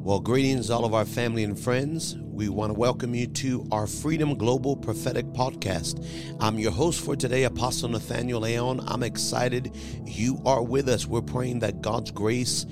[0.00, 2.16] Well, greetings, all of our family and friends.
[2.16, 6.06] We want to welcome you to our Freedom Global Prophetic Podcast.
[6.40, 8.80] I'm your host for today, Apostle Nathaniel Leon.
[8.86, 9.76] I'm excited
[10.06, 11.06] you are with us.
[11.06, 12.64] We're praying that God's grace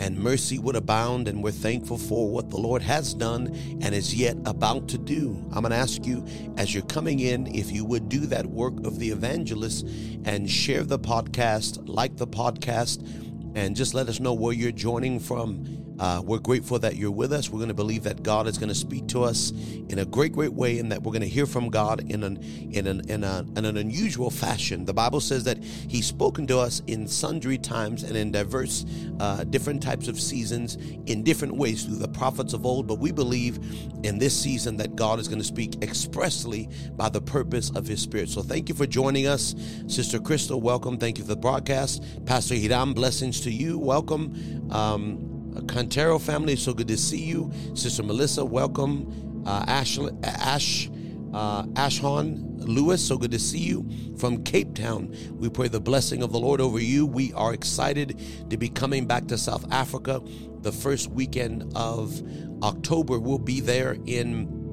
[0.00, 4.12] and mercy would abound, and we're thankful for what the Lord has done and is
[4.12, 5.40] yet about to do.
[5.52, 8.84] I'm going to ask you, as you're coming in, if you would do that work
[8.84, 9.86] of the evangelist
[10.24, 13.08] and share the podcast, like the podcast,
[13.54, 15.83] and just let us know where you're joining from.
[15.98, 17.50] Uh, we're grateful that you're with us.
[17.50, 19.52] We're going to believe that God is going to speak to us
[19.88, 22.42] in a great, great way, and that we're going to hear from God in an
[22.72, 24.84] in an in, a, in an unusual fashion.
[24.84, 28.84] The Bible says that He's spoken to us in sundry times and in diverse,
[29.20, 30.76] uh, different types of seasons,
[31.06, 32.86] in different ways through the prophets of old.
[32.86, 33.58] But we believe
[34.02, 38.02] in this season that God is going to speak expressly by the purpose of His
[38.02, 38.28] Spirit.
[38.28, 39.54] So thank you for joining us,
[39.86, 40.60] Sister Crystal.
[40.60, 40.98] Welcome.
[40.98, 42.94] Thank you for the broadcast, Pastor Hiram.
[42.94, 43.78] Blessings to you.
[43.78, 44.70] Welcome.
[44.70, 47.50] Um, Cantero family, so good to see you.
[47.74, 49.42] Sister Melissa, welcome.
[49.46, 50.90] Uh, Ash, Ash,
[51.32, 55.14] uh, Ashon Lewis, so good to see you from Cape Town.
[55.32, 57.04] We pray the blessing of the Lord over you.
[57.06, 60.22] We are excited to be coming back to South Africa
[60.60, 62.22] the first weekend of
[62.62, 63.18] October.
[63.18, 64.63] We'll be there in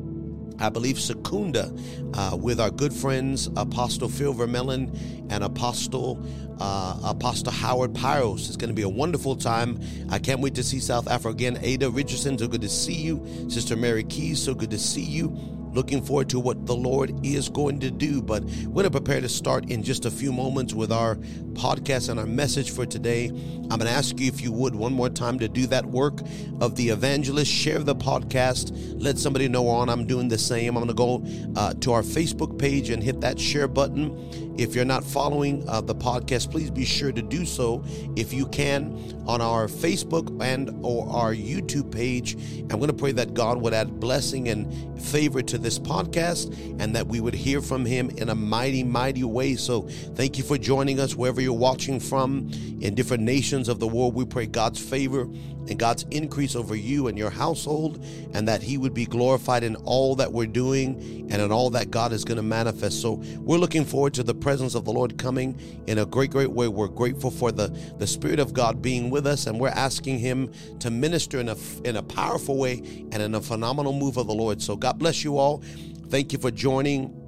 [0.62, 1.74] I believe, Secunda
[2.14, 4.96] uh, with our good friends Apostle Phil Vermeulen
[5.30, 6.24] and Apostle
[6.60, 8.48] uh, Apostle Howard Pyros.
[8.48, 9.80] It's going to be a wonderful time.
[10.10, 11.60] I can't wait to see South Africa again.
[11.62, 13.26] Ada Richardson, so good to see you.
[13.50, 17.50] Sister Mary Keys, so good to see you looking forward to what the Lord is
[17.50, 18.22] going to do.
[18.22, 21.16] But we're going to prepare to start in just a few moments with our
[21.54, 23.28] podcast and our message for today.
[23.28, 26.22] I'm going to ask you if you would one more time to do that work
[26.60, 29.90] of the evangelist, share the podcast, let somebody know on.
[29.90, 30.76] I'm doing the same.
[30.78, 34.56] I'm going to go uh, to our Facebook page and hit that share button.
[34.58, 37.84] If you're not following uh, the podcast, please be sure to do so
[38.16, 42.36] if you can on our Facebook and or our YouTube page.
[42.70, 46.96] I'm going to pray that God would add blessing and favor to this podcast and
[46.96, 49.56] that we would hear from him in a mighty mighty way.
[49.56, 49.84] So,
[50.16, 52.50] thank you for joining us wherever you're watching from
[52.82, 54.16] in different nations of the world.
[54.16, 55.28] We pray God's favor
[55.68, 59.76] and God's increase over you and your household, and that He would be glorified in
[59.78, 63.02] all that we're doing and in all that God is going to manifest.
[63.02, 66.52] So we're looking forward to the presence of the Lord coming in a great, great
[66.52, 66.68] way.
[66.68, 67.68] We're grateful for the,
[67.98, 71.58] the Spirit of God being with us, and we're asking Him to minister in a,
[71.84, 72.80] in a powerful way
[73.12, 74.62] and in a phenomenal move of the Lord.
[74.62, 75.64] So God bless you all.
[76.10, 77.21] Thank you for joining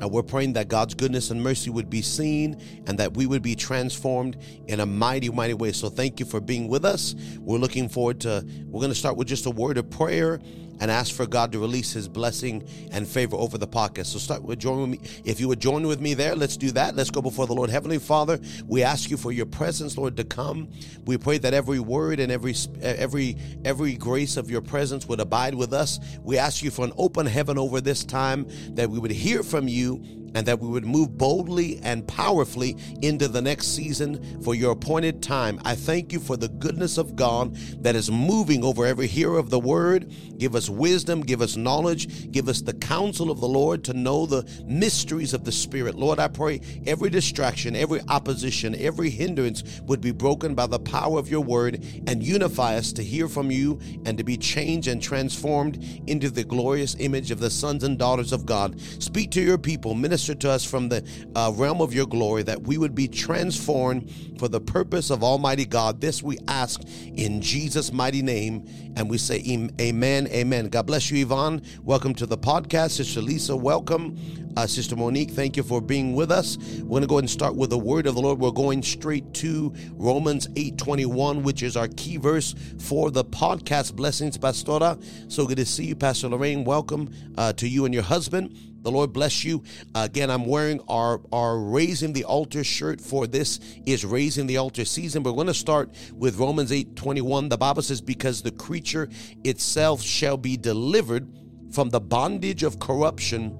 [0.00, 3.42] and we're praying that God's goodness and mercy would be seen and that we would
[3.42, 4.36] be transformed
[4.66, 5.72] in a mighty, mighty way.
[5.72, 7.14] So thank you for being with us.
[7.40, 10.40] We're looking forward to, we're going to start with just a word of prayer
[10.80, 14.06] and ask for God to release his blessing and favor over the podcast.
[14.06, 15.08] So start with join with me.
[15.24, 16.96] If you would join with me there, let's do that.
[16.96, 17.70] Let's go before the Lord.
[17.70, 20.68] Heavenly Father, we ask you for your presence, Lord, to come.
[21.04, 25.54] We pray that every word and every every every grace of your presence would abide
[25.54, 26.00] with us.
[26.22, 29.68] We ask you for an open heaven over this time that we would hear from
[29.68, 34.72] you and that we would move boldly and powerfully into the next season for your
[34.72, 35.58] appointed time.
[35.64, 39.48] I thank you for the goodness of God that is moving over every hearer of
[39.48, 40.12] the word.
[40.36, 44.26] Give us wisdom, give us knowledge, give us the counsel of the Lord to know
[44.26, 45.94] the mysteries of the Spirit.
[45.94, 51.18] Lord, I pray every distraction, every opposition, every hindrance would be broken by the power
[51.18, 55.02] of your word and unify us to hear from you and to be changed and
[55.02, 58.78] transformed into the glorious image of the sons and daughters of God.
[58.98, 62.62] Speak to your people, minister to us from the uh, realm of your glory, that
[62.62, 66.00] we would be transformed for the purpose of Almighty God.
[66.00, 66.82] This we ask
[67.14, 68.66] in Jesus' mighty name.
[68.96, 69.42] And we say,
[69.80, 70.68] Amen, Amen.
[70.68, 71.62] God bless you, Yvonne.
[71.82, 72.92] Welcome to the podcast.
[72.92, 74.18] Sister Lisa, welcome.
[74.56, 76.56] Uh, Sister Monique, thank you for being with us.
[76.78, 78.38] We're going to go ahead and start with the word of the Lord.
[78.38, 83.94] We're going straight to Romans 8 21, which is our key verse for the podcast.
[83.94, 85.02] Blessings, Pastora.
[85.30, 86.64] So good to see you, Pastor Lorraine.
[86.64, 88.56] Welcome uh, to you and your husband.
[88.86, 89.64] The Lord bless you.
[89.96, 94.84] Again, I'm wearing our, our Raising the Altar shirt for this is Raising the Altar
[94.84, 95.24] season.
[95.24, 97.48] We're going to start with Romans 8 21.
[97.48, 99.08] The Bible says, Because the creature
[99.42, 101.26] itself shall be delivered
[101.72, 103.58] from the bondage of corruption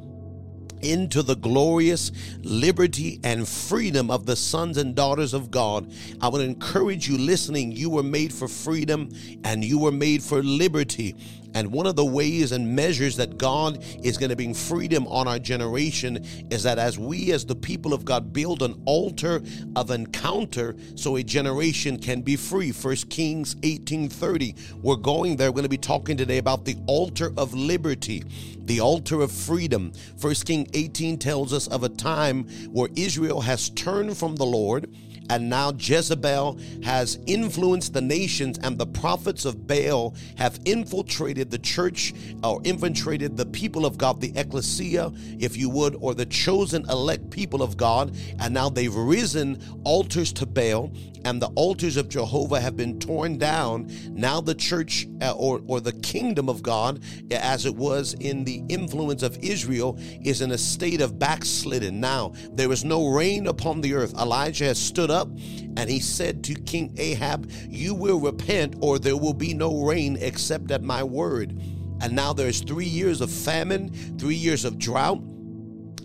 [0.83, 2.13] into the glorious
[2.43, 5.93] liberty and freedom of the sons and daughters of God.
[6.21, 9.09] I would encourage you listening, you were made for freedom
[9.43, 11.17] and you were made for liberty.
[11.57, 15.27] And one of the ways and measures that God is going to bring freedom on
[15.27, 19.41] our generation is that as we, as the people of God, build an altar
[19.75, 22.73] of encounter so a generation can be free.
[22.73, 24.55] First Kings 18:30.
[24.83, 25.51] We're going there.
[25.51, 28.23] We're going to be talking today about the altar of liberty,
[28.67, 29.93] the altar of freedom.
[30.19, 34.95] First King 18 tells us of a time where Israel has turned from the Lord
[35.31, 41.59] and now Jezebel has influenced the nations, and the prophets of Baal have infiltrated the
[41.59, 46.89] church or infiltrated the people of God, the ecclesia, if you would, or the chosen
[46.89, 48.17] elect people of God.
[48.39, 50.93] And now they've risen altars to Baal,
[51.25, 53.91] and the altars of Jehovah have been torn down.
[54.11, 57.03] Now the church uh, or, or the kingdom of God,
[57.33, 61.99] as it was in the influence of Israel, is in a state of backslidden.
[62.01, 64.15] Now there is no rain upon the earth.
[64.15, 69.17] Elijah has stood up and he said to King Ahab, You will repent, or there
[69.17, 71.61] will be no rain except at my word.
[72.01, 75.23] And now there's three years of famine, three years of drought.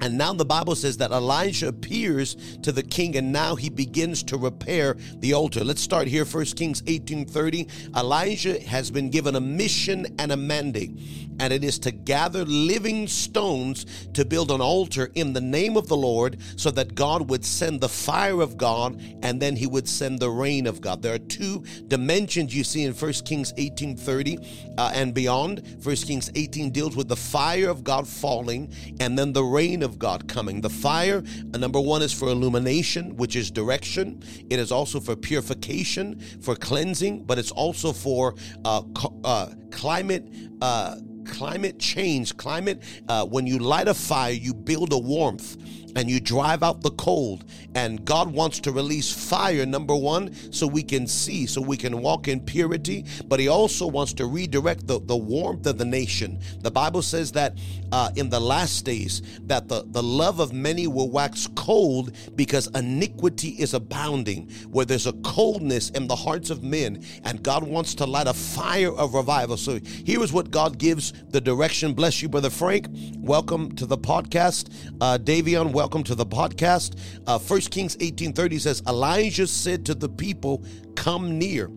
[0.01, 4.23] And now the Bible says that Elijah appears to the king and now he begins
[4.23, 5.63] to repair the altar.
[5.63, 7.67] Let's start here 1 Kings 18:30.
[7.95, 10.97] Elijah has been given a mission and a mandate
[11.39, 15.87] and it is to gather living stones to build an altar in the name of
[15.87, 19.87] the Lord so that God would send the fire of God and then he would
[19.87, 21.01] send the rain of God.
[21.01, 25.79] There are two dimensions you see in 1 Kings 18:30 uh, and beyond.
[25.83, 29.90] 1 Kings 18 deals with the fire of God falling and then the rain of
[29.99, 30.61] God coming.
[30.61, 31.23] The fire,
[31.53, 34.21] uh, number 1 is for illumination, which is direction.
[34.49, 38.35] It is also for purification, for cleansing, but it's also for
[38.65, 38.81] uh,
[39.23, 40.27] uh climate
[40.61, 40.95] uh,
[41.25, 45.57] climate change, climate, uh, when you light a fire, you build a warmth
[45.95, 47.45] and you drive out the cold.
[47.75, 52.01] And God wants to release fire, number one, so we can see, so we can
[52.01, 53.05] walk in purity.
[53.25, 56.39] But He also wants to redirect the, the warmth of the nation.
[56.59, 57.57] The Bible says that
[57.91, 62.67] uh, in the last days, that the, the love of many will wax cold because
[62.75, 67.03] iniquity is abounding, where there's a coldness in the hearts of men.
[67.23, 69.57] And God wants to light a fire of revival.
[69.57, 71.93] So here is what God gives the direction.
[71.93, 72.87] Bless you, Brother Frank.
[73.17, 74.69] Welcome to the podcast.
[74.99, 76.95] Uh, Davion, welcome to the podcast.
[77.25, 80.63] Uh, 1 Kings 18:30 says, Elijah said to the people,
[80.95, 81.71] Come near.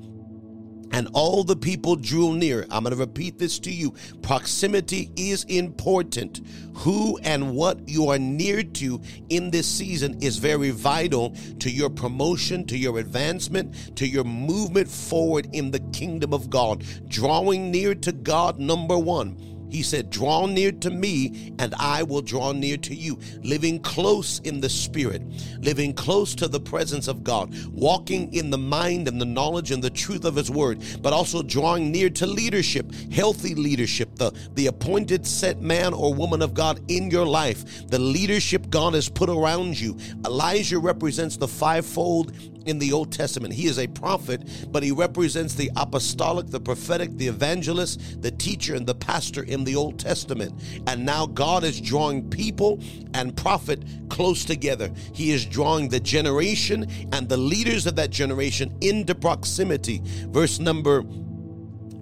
[0.93, 2.67] And all the people drew near.
[2.71, 3.95] I'm going to repeat this to you.
[4.21, 6.43] Proximity is important.
[6.75, 11.89] Who and what you are near to in this season is very vital to your
[11.89, 16.85] promotion, to your advancement, to your movement forward in the kingdom of God.
[17.09, 22.23] Drawing near to God, number one he said, Draw near to me, and I will
[22.23, 23.19] draw near to you.
[23.43, 25.23] Living close in the Spirit,
[25.61, 29.83] living close to the presence of God, walking in the mind and the knowledge and
[29.83, 34.67] the truth of His Word, but also drawing near to leadership, healthy leadership, the, the
[34.69, 39.29] appointed set man or woman of God in your life, the leadership God has put
[39.29, 39.97] around you.
[40.25, 42.33] Elijah represents the fivefold
[42.67, 43.55] in the Old Testament.
[43.55, 48.75] He is a prophet, but he represents the apostolic, the prophetic, the evangelist, the teacher,
[48.75, 50.61] and the pastor in the Old Testament.
[50.87, 52.81] And now God is drawing people
[53.15, 54.91] and prophet close together.
[55.13, 60.01] He is drawing the generation and the leaders of that generation into proximity.
[60.05, 61.05] Verse number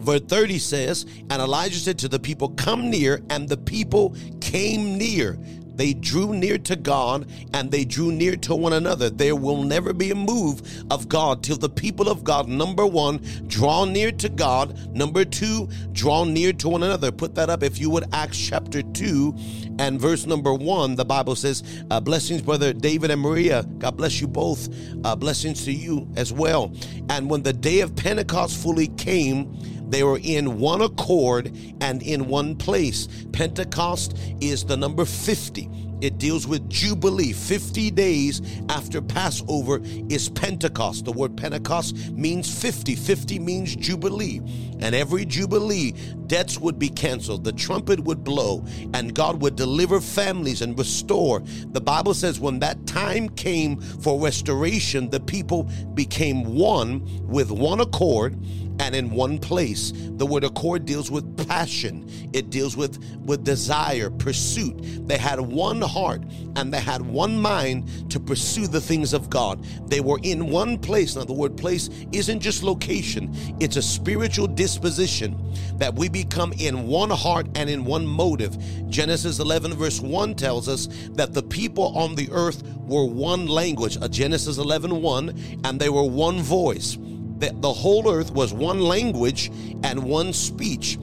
[0.02, 4.98] verse 30 says, And Elijah said to the people, Come near, and the people came
[4.98, 5.38] near.
[5.74, 9.10] They drew near to God and they drew near to one another.
[9.10, 13.20] There will never be a move of God till the people of God, number one,
[13.46, 14.94] draw near to God.
[14.94, 17.10] Number two, draw near to one another.
[17.10, 19.34] Put that up if you would, Acts chapter 2
[19.78, 20.96] and verse number 1.
[20.96, 23.64] The Bible says, uh, Blessings, brother David and Maria.
[23.78, 24.68] God bless you both.
[25.04, 26.72] Uh, blessings to you as well.
[27.08, 29.56] And when the day of Pentecost fully came,
[29.90, 33.08] they were in one accord and in one place.
[33.32, 35.68] Pentecost is the number 50.
[36.02, 37.32] It deals with Jubilee.
[37.32, 41.04] 50 days after Passover is Pentecost.
[41.04, 42.96] The word Pentecost means 50.
[42.96, 44.40] 50 means Jubilee.
[44.80, 45.92] And every Jubilee,
[46.26, 51.40] debts would be canceled, the trumpet would blow, and God would deliver families and restore.
[51.66, 57.80] The Bible says when that time came for restoration, the people became one with one
[57.80, 58.36] accord
[58.82, 59.92] and in one place.
[59.94, 62.08] The word accord deals with passion.
[62.32, 65.06] It deals with with desire, pursuit.
[65.06, 66.22] They had one heart
[66.56, 69.64] and they had one mind to pursue the things of God.
[69.88, 71.14] They were in one place.
[71.14, 75.38] Now the word place isn't just location, it's a spiritual disposition
[75.76, 78.58] that we become in one heart and in one motive.
[78.90, 83.96] Genesis 11 verse 1 tells us that the people on the earth were one language.
[84.02, 86.98] A Genesis 11 1 and they were one voice
[87.42, 89.50] that the whole earth was one language
[89.82, 90.96] and one speech.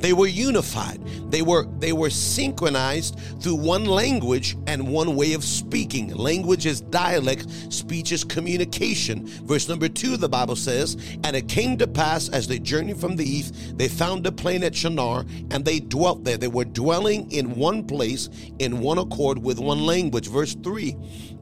[0.00, 1.04] They were unified.
[1.32, 6.14] They were they were synchronized through one language and one way of speaking.
[6.14, 9.26] Language is dialect speech is communication.
[9.26, 13.16] Verse number 2 the bible says and it came to pass as they journeyed from
[13.16, 16.36] the east they found a plain at shinar and they dwelt there.
[16.36, 18.28] They were dwelling in one place
[18.60, 20.28] in one accord with one language.
[20.28, 20.96] Verse 3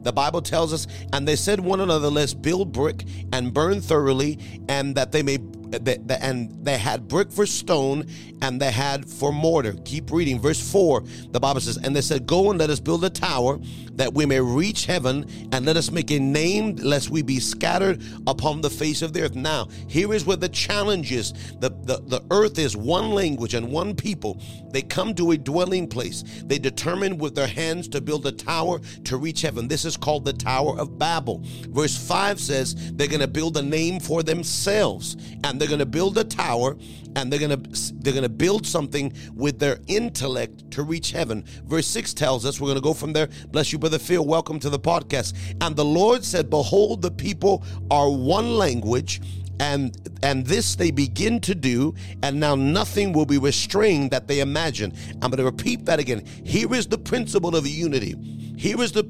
[0.07, 4.39] The Bible tells us, and they said one another, let's build brick and burn thoroughly,
[4.69, 5.35] and that they may
[5.73, 8.05] and they had brick for stone
[8.41, 9.73] and they had for mortar.
[9.85, 10.39] Keep reading.
[10.39, 13.59] Verse 4, the Bible says, And they said, Go and let us build a tower
[13.97, 18.01] that we may reach heaven, and let us make a name lest we be scattered
[18.27, 19.35] upon the face of the earth.
[19.35, 21.33] Now, here is where the challenge is.
[21.59, 24.39] The, the, the earth is one language and one people.
[24.69, 26.23] They come to a dwelling place.
[26.45, 29.67] They determine with their hands to build a tower to reach heaven.
[29.67, 31.41] This is called the Tower of Babel.
[31.69, 35.17] Verse 5 says they're going to build a name for themselves.
[35.43, 36.75] And they're going to build a tower
[37.15, 41.43] and they're going to they're going to build something with their intellect to reach heaven.
[41.65, 43.29] Verse 6 tells us we're going to go from there.
[43.51, 44.25] Bless you brother Phil.
[44.25, 45.35] Welcome to the podcast.
[45.61, 49.21] And the Lord said, "Behold, the people are one language
[49.59, 54.39] and and this they begin to do and now nothing will be restrained that they
[54.39, 58.15] imagine i'm going to repeat that again here is the principle of unity
[58.55, 59.03] here is the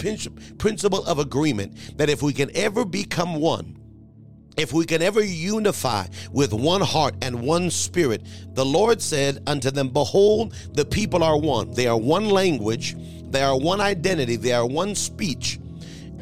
[0.58, 3.77] principle of agreement that if we can ever become one
[4.58, 8.24] if we can ever unify with one heart and one spirit,
[8.56, 11.72] the Lord said unto them, Behold, the people are one.
[11.72, 12.96] They are one language,
[13.30, 15.60] they are one identity, they are one speech,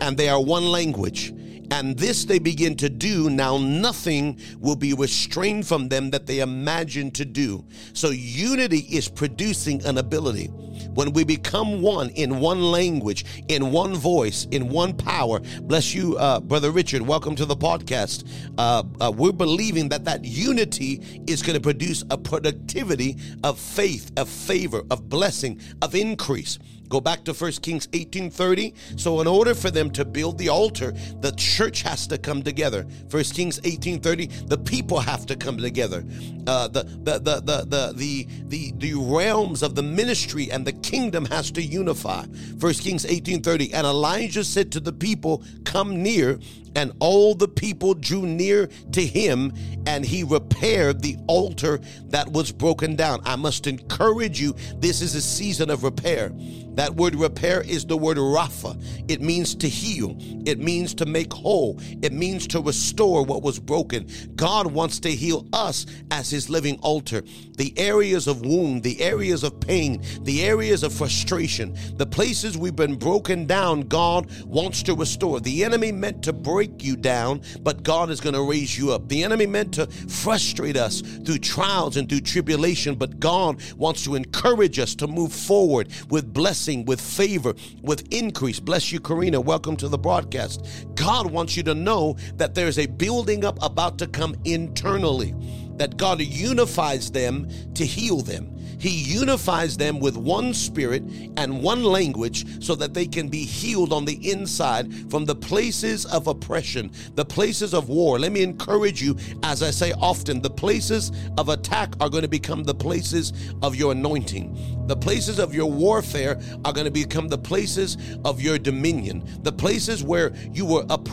[0.02, 1.34] and they are one language.
[1.72, 3.30] And this they begin to do.
[3.30, 7.66] Now nothing will be restrained from them that they imagine to do.
[7.94, 10.48] So unity is producing an ability.
[10.94, 15.40] When we become one in one language, in one voice, in one power.
[15.62, 17.02] Bless you, uh, Brother Richard.
[17.02, 18.30] Welcome to the podcast.
[18.58, 24.12] Uh, uh, we're believing that that unity is going to produce a productivity of faith,
[24.18, 26.60] of favor, of blessing, of increase.
[26.90, 28.74] Go back to 1 Kings 18:30.
[29.00, 32.86] So in order for them to build the altar, the church has to come together.
[33.10, 36.04] 1 Kings 18:30, the people have to come together.
[36.48, 40.74] Uh, the, the, the, the, the, the, the, the realms of the ministry and the
[40.74, 42.24] kingdom has to unify.
[42.60, 43.74] 1 Kings 18:30.
[43.74, 46.40] And Elijah said to the people, Come near
[46.76, 49.54] and all the people drew near to him,
[49.86, 53.22] and he repaired the altar that was broken down.
[53.26, 56.32] I must encourage you, this is a season of repair.
[56.76, 58.82] That word repair is the word Rapha.
[59.10, 63.60] It means to heal, it means to make whole, it means to restore what was
[63.60, 64.08] broken.
[64.36, 67.24] God wants to heal us as his living altar.
[67.58, 72.76] The areas of wound, the areas of pain, the areas of frustration, the places we've
[72.76, 75.40] been broken down, God wants to restore.
[75.40, 79.08] The enemy meant to break you down, but God is going to raise you up.
[79.08, 84.16] The enemy meant to frustrate us through trials and through tribulation, but God wants to
[84.16, 88.60] encourage us to move forward with blessing blessing, with favor, with increase.
[88.60, 89.42] Bless you, Karina.
[89.42, 90.66] Welcome to the broadcast.
[90.96, 95.34] God wants you to know that there's a building up about to come internally,
[95.78, 98.55] that God unifies them to heal them.
[98.80, 101.04] He unifies them with one spirit
[101.38, 106.06] and one language so that they can be healed on the inside from the places
[106.06, 108.20] of oppression, the places of war.
[108.20, 112.28] Let me encourage you, as I say often, the places of attack are going to
[112.28, 114.88] become the places of your anointing.
[114.88, 119.24] The places of your warfare are going to become the places of your dominion.
[119.44, 121.05] The places where you were oppressed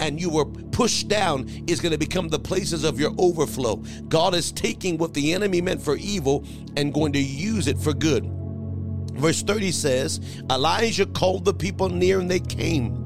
[0.00, 3.76] and you were pushed down is going to become the places of your overflow.
[4.08, 6.44] God is taking what the enemy meant for evil
[6.76, 8.24] and going to use it for good.
[9.14, 10.20] Verse 30 says,
[10.50, 12.98] Elijah called the people near and they came.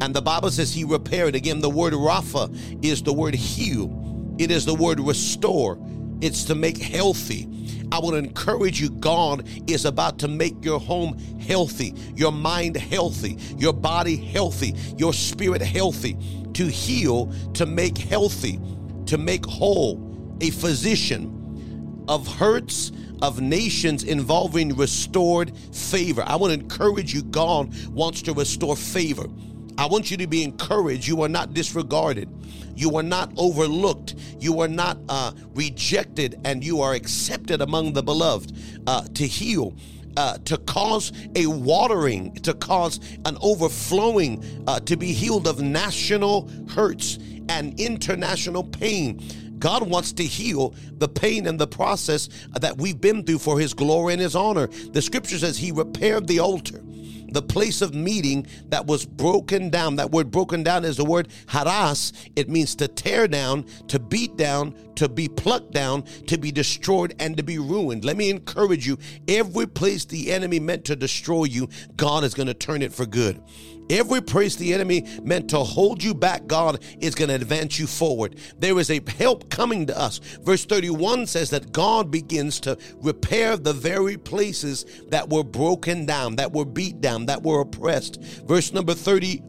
[0.00, 1.34] And the Bible says he repaired.
[1.34, 5.78] Again, the word Rapha is the word heal, it is the word restore,
[6.20, 7.48] it's to make healthy.
[7.90, 12.76] I want to encourage you God is about to make your home healthy, your mind
[12.76, 16.16] healthy, your body healthy, your spirit healthy,
[16.54, 18.60] to heal, to make healthy,
[19.06, 20.04] to make whole.
[20.40, 22.92] A physician of hurts,
[23.22, 26.22] of nations involving restored favor.
[26.26, 29.26] I want to encourage you, God wants to restore favor.
[29.78, 31.06] I want you to be encouraged.
[31.06, 32.28] You are not disregarded.
[32.74, 34.16] You are not overlooked.
[34.40, 38.52] You are not uh, rejected, and you are accepted among the beloved
[38.88, 39.74] uh, to heal.
[40.16, 46.50] Uh, to cause a watering, to cause an overflowing, uh, to be healed of national
[46.70, 49.22] hurts and international pain.
[49.60, 53.74] God wants to heal the pain and the process that we've been through for His
[53.74, 54.66] glory and His honor.
[54.66, 56.82] The scripture says He repaired the altar
[57.30, 59.96] the place of meeting that was broken down.
[59.96, 62.12] That word broken down is the word haras.
[62.36, 67.14] It means to tear down, to beat down, to be plucked down, to be destroyed,
[67.18, 68.04] and to be ruined.
[68.04, 72.48] Let me encourage you every place the enemy meant to destroy you, God is going
[72.48, 73.42] to turn it for good
[73.90, 77.86] Every place the enemy meant to hold you back, God is going to advance you
[77.86, 78.36] forward.
[78.58, 80.18] There is a help coming to us.
[80.42, 86.36] Verse 31 says that God begins to repair the very places that were broken down,
[86.36, 88.20] that were beat down, that were oppressed.
[88.46, 88.94] Verse number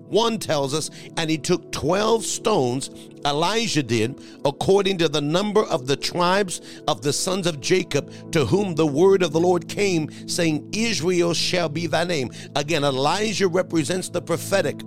[0.09, 2.89] 31 tells us, and he took 12 stones
[3.25, 8.45] Elijah did, according to the number of the tribes of the sons of Jacob, to
[8.45, 12.31] whom the word of the Lord came, saying, Israel shall be thy name.
[12.55, 14.79] Again, Elijah represents the prophetic,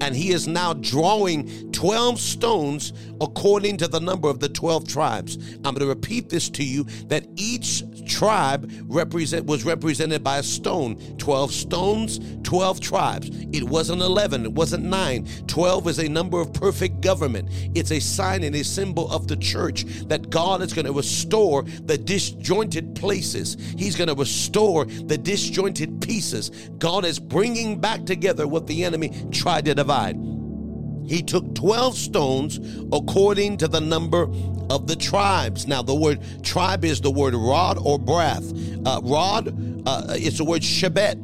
[0.00, 5.36] and he is now drawing 12 stones according to the number of the 12 tribes.
[5.36, 10.42] I'm going to repeat this to you that each tribe represent was represented by a
[10.42, 16.40] stone 12 stones 12 tribes it wasn't 11 it wasn't 9 12 is a number
[16.40, 20.72] of perfect government it's a sign and a symbol of the church that God is
[20.72, 23.56] going to restore the disjointed places.
[23.76, 26.50] He's going to restore the disjointed pieces.
[26.78, 30.35] God is bringing back together what the enemy tried to divide.
[31.06, 32.60] He took 12 stones
[32.92, 34.24] according to the number
[34.70, 35.66] of the tribes.
[35.66, 38.44] Now, the word tribe is the word rod or brath.
[38.84, 39.48] Uh, rod,
[39.86, 41.16] uh, it's the word shebet.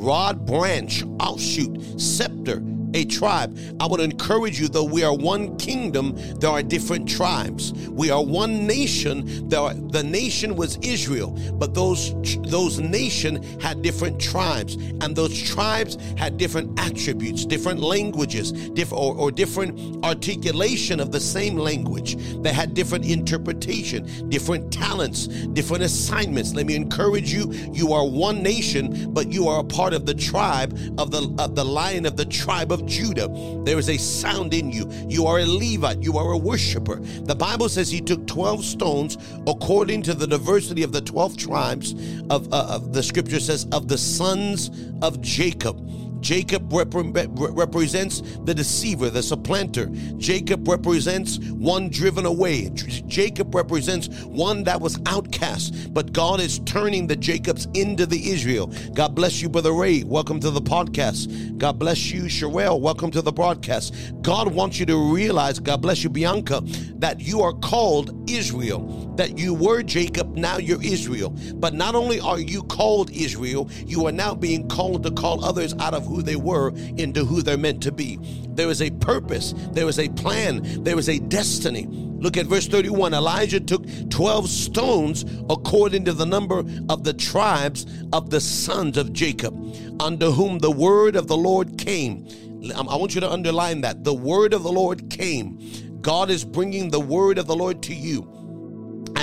[0.00, 2.62] Rod, branch, offshoot, scepter,
[2.94, 3.56] a tribe.
[3.80, 7.72] I would encourage you, though we are one kingdom, there are different tribes.
[7.88, 9.52] We are one nation.
[9.54, 15.96] Are, the nation was Israel, but those those nation had different tribes, and those tribes
[16.16, 22.16] had different attributes, different languages, different or, or different articulation of the same language.
[22.42, 26.54] They had different interpretation, different talents, different assignments.
[26.54, 30.14] Let me encourage you: you are one nation, but you are a part of the
[30.14, 33.28] tribe of the of the lion of the tribe of of Judah.
[33.64, 34.90] There is a sound in you.
[35.08, 36.02] You are a Levite.
[36.02, 36.96] You are a worshiper.
[36.96, 41.94] The Bible says he took 12 stones according to the diversity of the 12 tribes
[42.30, 44.70] of, uh, of the scripture says, of the sons
[45.02, 45.78] of Jacob.
[46.20, 49.86] Jacob rep- represents the deceiver, the supplanter.
[50.16, 52.70] Jacob represents one driven away.
[53.06, 55.92] Jacob represents one that was outcast.
[55.94, 58.72] But God is turning the Jacobs into the Israel.
[58.94, 60.02] God bless you, Brother Ray.
[60.04, 61.58] Welcome to the podcast.
[61.58, 62.80] God bless you, Sherelle.
[62.80, 63.94] Welcome to the broadcast.
[64.22, 66.62] God wants you to realize, God bless you, Bianca,
[66.96, 69.04] that you are called Israel.
[69.16, 71.30] That you were Jacob, now you're Israel.
[71.54, 75.74] But not only are you called Israel, you are now being called to call others
[75.80, 78.18] out of who they were into who they're meant to be.
[78.48, 81.86] There is a purpose, there is a plan, there is a destiny.
[81.86, 83.14] Look at verse 31.
[83.14, 89.12] Elijah took 12 stones according to the number of the tribes of the sons of
[89.12, 89.54] Jacob,
[90.00, 92.26] unto whom the word of the Lord came.
[92.74, 94.02] I want you to underline that.
[94.02, 95.60] The word of the Lord came.
[96.00, 98.37] God is bringing the word of the Lord to you.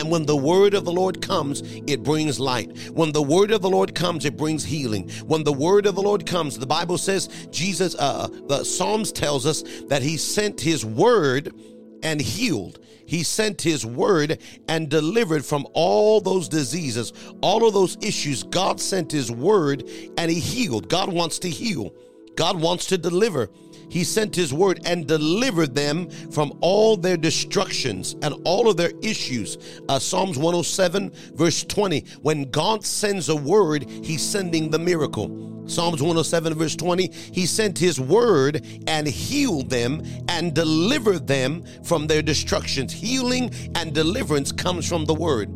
[0.05, 2.91] And when the word of the Lord comes, it brings light.
[2.91, 5.09] When the word of the Lord comes, it brings healing.
[5.25, 9.47] When the word of the Lord comes, the Bible says, Jesus, uh, the Psalms tells
[9.47, 11.55] us that he sent his word
[12.03, 12.77] and healed.
[13.07, 14.37] He sent his word
[14.67, 18.43] and delivered from all those diseases, all of those issues.
[18.43, 19.89] God sent his word
[20.19, 20.87] and he healed.
[20.87, 21.95] God wants to heal.
[22.35, 23.49] God wants to deliver
[23.89, 28.91] he sent his word and delivered them from all their destructions and all of their
[29.01, 29.57] issues.
[29.89, 32.05] Uh, Psalms 107, verse 20.
[32.21, 35.53] When God sends a word, he's sending the miracle.
[35.67, 42.05] Psalms 107, verse 20, he sent his word and healed them and delivered them from
[42.05, 42.93] their destructions.
[42.93, 45.49] Healing and deliverance comes from the word.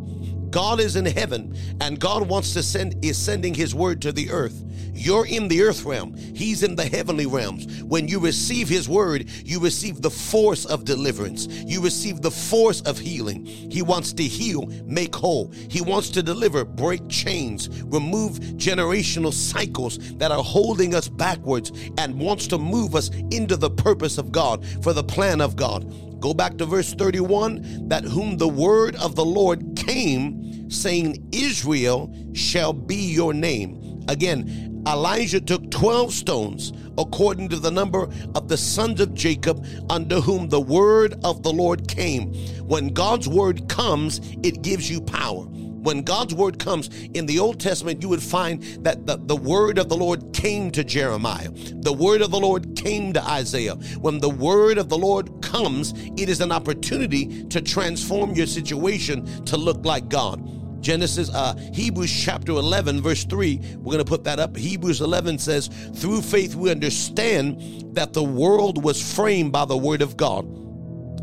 [0.50, 4.32] God is in heaven and God wants to send is sending his word to the
[4.32, 4.66] earth.
[4.94, 6.16] You're in the earth realm.
[6.16, 7.84] He's in the heavenly realms.
[7.84, 11.48] When you receive his word, you receive the force of deliverance.
[11.48, 13.46] You receive the force of healing.
[13.46, 15.52] He wants to heal, make whole.
[15.70, 22.20] He wants to deliver, break chains, remove generational cycles that are holding us backwards and
[22.20, 26.09] wants to move us into the purpose of God for the plan of God.
[26.20, 32.14] Go back to verse 31 that whom the word of the Lord came, saying, Israel
[32.34, 34.04] shall be your name.
[34.08, 40.20] Again, Elijah took 12 stones according to the number of the sons of Jacob, under
[40.20, 42.34] whom the word of the Lord came.
[42.68, 45.46] When God's word comes, it gives you power.
[45.82, 49.78] When God's word comes in the Old Testament, you would find that the, the word
[49.78, 51.50] of the Lord came to Jeremiah.
[51.52, 53.76] The word of the Lord came to Isaiah.
[54.02, 59.26] When the word of the Lord comes, it is an opportunity to transform your situation
[59.46, 60.46] to look like God.
[60.82, 64.56] Genesis, uh, Hebrews chapter 11, verse 3, we're going to put that up.
[64.56, 70.02] Hebrews 11 says, Through faith we understand that the world was framed by the word
[70.02, 70.46] of God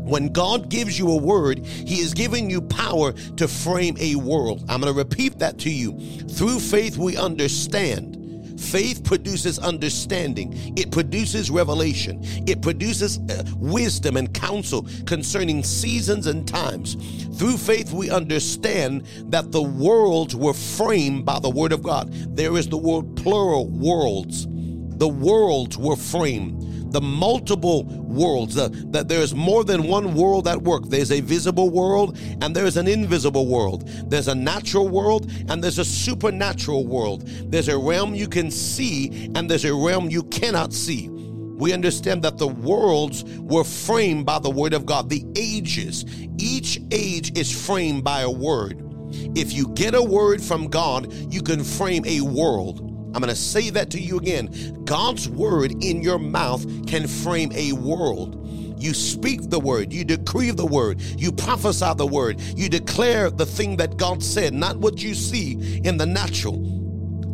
[0.07, 4.63] when God gives you a word, He is giving you power to frame a world.
[4.69, 5.99] I'm going to repeat that to you.
[6.29, 8.17] Through faith, we understand.
[8.59, 16.47] Faith produces understanding, it produces revelation, it produces uh, wisdom and counsel concerning seasons and
[16.47, 16.95] times.
[17.37, 22.11] Through faith, we understand that the worlds were framed by the Word of God.
[22.35, 24.47] There is the word plural worlds.
[24.49, 26.66] The worlds were framed
[26.97, 30.83] the multiple worlds, the, that there's more than one world at work.
[30.85, 33.87] There's a visible world and there's an invisible world.
[34.09, 37.27] There's a natural world and there's a supernatural world.
[37.51, 41.07] There's a realm you can see and there's a realm you cannot see.
[41.09, 45.07] We understand that the worlds were framed by the word of God.
[45.07, 46.03] The ages,
[46.39, 48.83] each age is framed by a word.
[49.35, 52.96] If you get a word from God, you can frame a world.
[53.17, 54.83] I'm going to say that to you again.
[54.85, 58.47] God's word in your mouth can frame a world.
[58.79, 63.43] You speak the word, you decree the word, you prophesy the word, you declare the
[63.43, 66.59] thing that God said, not what you see in the natural,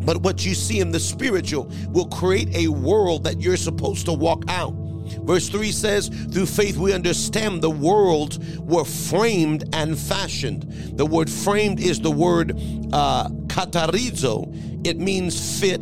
[0.06, 4.14] but what you see in the spiritual will create a world that you're supposed to
[4.14, 4.74] walk out.
[5.22, 10.62] Verse 3 says, Through faith we understand the worlds were framed and fashioned.
[10.96, 12.52] The word framed is the word
[12.92, 14.86] uh, katarizo.
[14.86, 15.80] It means fit,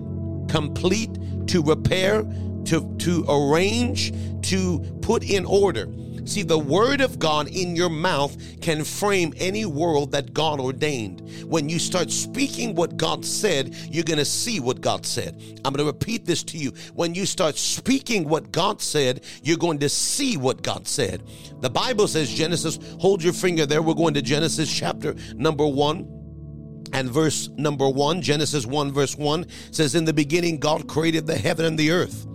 [0.49, 1.18] complete,
[1.49, 2.23] to repair,
[2.66, 5.87] to, to arrange, to put in order.
[6.25, 11.21] See, the word of God in your mouth can frame any world that God ordained.
[11.45, 15.41] When you start speaking what God said, you're going to see what God said.
[15.65, 16.73] I'm going to repeat this to you.
[16.95, 21.23] When you start speaking what God said, you're going to see what God said.
[21.61, 23.83] The Bible says, Genesis, hold your finger there.
[23.83, 26.19] We're going to Genesis chapter number one
[26.93, 31.37] and verse number one, Genesis 1, verse 1 says, In the beginning, God created the
[31.37, 32.27] heaven and the earth.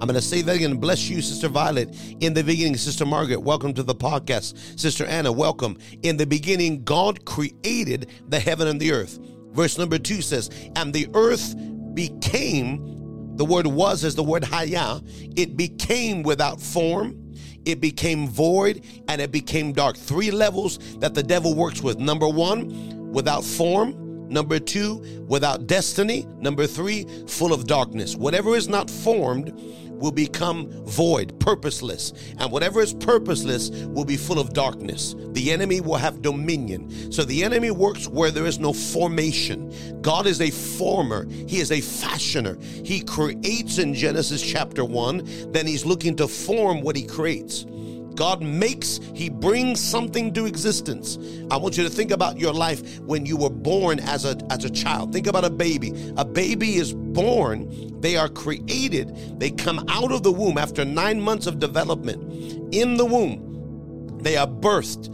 [0.00, 0.78] I'm going to say that again.
[0.78, 1.94] Bless you, Sister Violet.
[2.20, 4.80] In the beginning, Sister Margaret, welcome to the podcast.
[4.80, 5.76] Sister Anna, welcome.
[6.02, 9.18] In the beginning, God created the heaven and the earth.
[9.52, 11.54] Verse number two says, And the earth
[11.92, 15.02] became, the word was as the word haya,
[15.36, 17.34] it became without form,
[17.66, 19.98] it became void, and it became dark.
[19.98, 21.98] Three levels that the devil works with.
[21.98, 24.06] Number one, without form.
[24.30, 26.24] Number two, without destiny.
[26.38, 28.14] Number three, full of darkness.
[28.14, 29.52] Whatever is not formed
[30.00, 32.12] will become void, purposeless.
[32.38, 35.14] And whatever is purposeless will be full of darkness.
[35.32, 37.12] The enemy will have dominion.
[37.12, 40.00] So the enemy works where there is no formation.
[40.02, 42.58] God is a former, He is a fashioner.
[42.84, 47.66] He creates in Genesis chapter 1, then He's looking to form what He creates.
[48.14, 51.18] God makes, He brings something to existence.
[51.50, 54.64] I want you to think about your life when you were born as a, as
[54.64, 55.12] a child.
[55.12, 56.12] Think about a baby.
[56.16, 61.20] A baby is born, they are created, they come out of the womb after nine
[61.20, 62.20] months of development.
[62.74, 65.08] In the womb, they are birthed.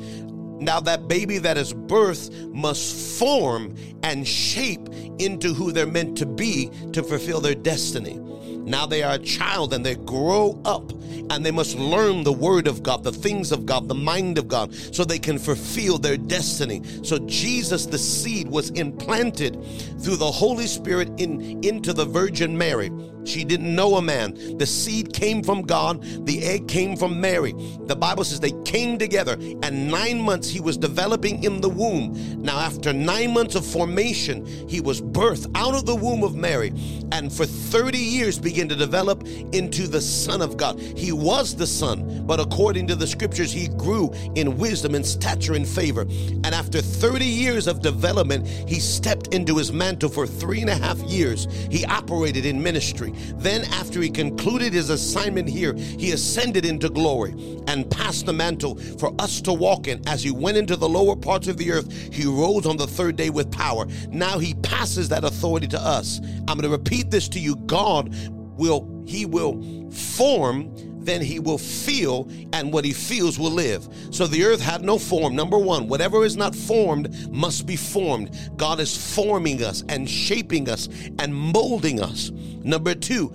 [0.61, 6.27] Now, that baby that is birthed must form and shape into who they're meant to
[6.27, 8.19] be to fulfill their destiny.
[8.67, 10.93] Now they are a child and they grow up
[11.31, 14.49] and they must learn the word of God, the things of God, the mind of
[14.49, 16.83] God, so they can fulfill their destiny.
[17.03, 19.55] So Jesus, the seed, was implanted
[20.01, 22.91] through the Holy Spirit in, into the Virgin Mary.
[23.25, 24.57] She didn't know a man.
[24.57, 27.55] The seed came from God, the egg came from Mary.
[27.87, 32.15] The Bible says they came together, and nine months he was developing in the womb.
[32.41, 36.73] Now, after nine months of formation, he was birthed out of the womb of Mary,
[37.11, 40.81] and for 30 years began to develop into the Son of God.
[40.81, 45.55] He was the Son, but according to the scriptures, he grew in wisdom and stature
[45.55, 46.03] and favor.
[46.03, 50.75] And after 30 years of development, he stepped into his mantle for three and a
[50.75, 51.47] half years.
[51.71, 53.13] He operated in ministry.
[53.37, 57.33] Then, after he concluded his assignment here, he ascended into glory
[57.69, 60.01] and passed the mantle for us to walk in.
[60.09, 63.17] As he went into the lower parts of the earth, he rose on the third
[63.17, 63.87] day with power.
[64.09, 66.21] Now he passes that authority to us.
[66.49, 68.15] I'm going to repeat this to you God
[68.57, 70.73] will, he will form
[71.07, 73.89] then he will feel, and what he feels will live.
[74.11, 75.35] So the earth had no form.
[75.35, 78.37] Number one, whatever is not formed must be formed.
[78.57, 80.89] God is forming us and shaping us
[81.19, 82.31] and molding us.
[82.31, 83.33] Number two,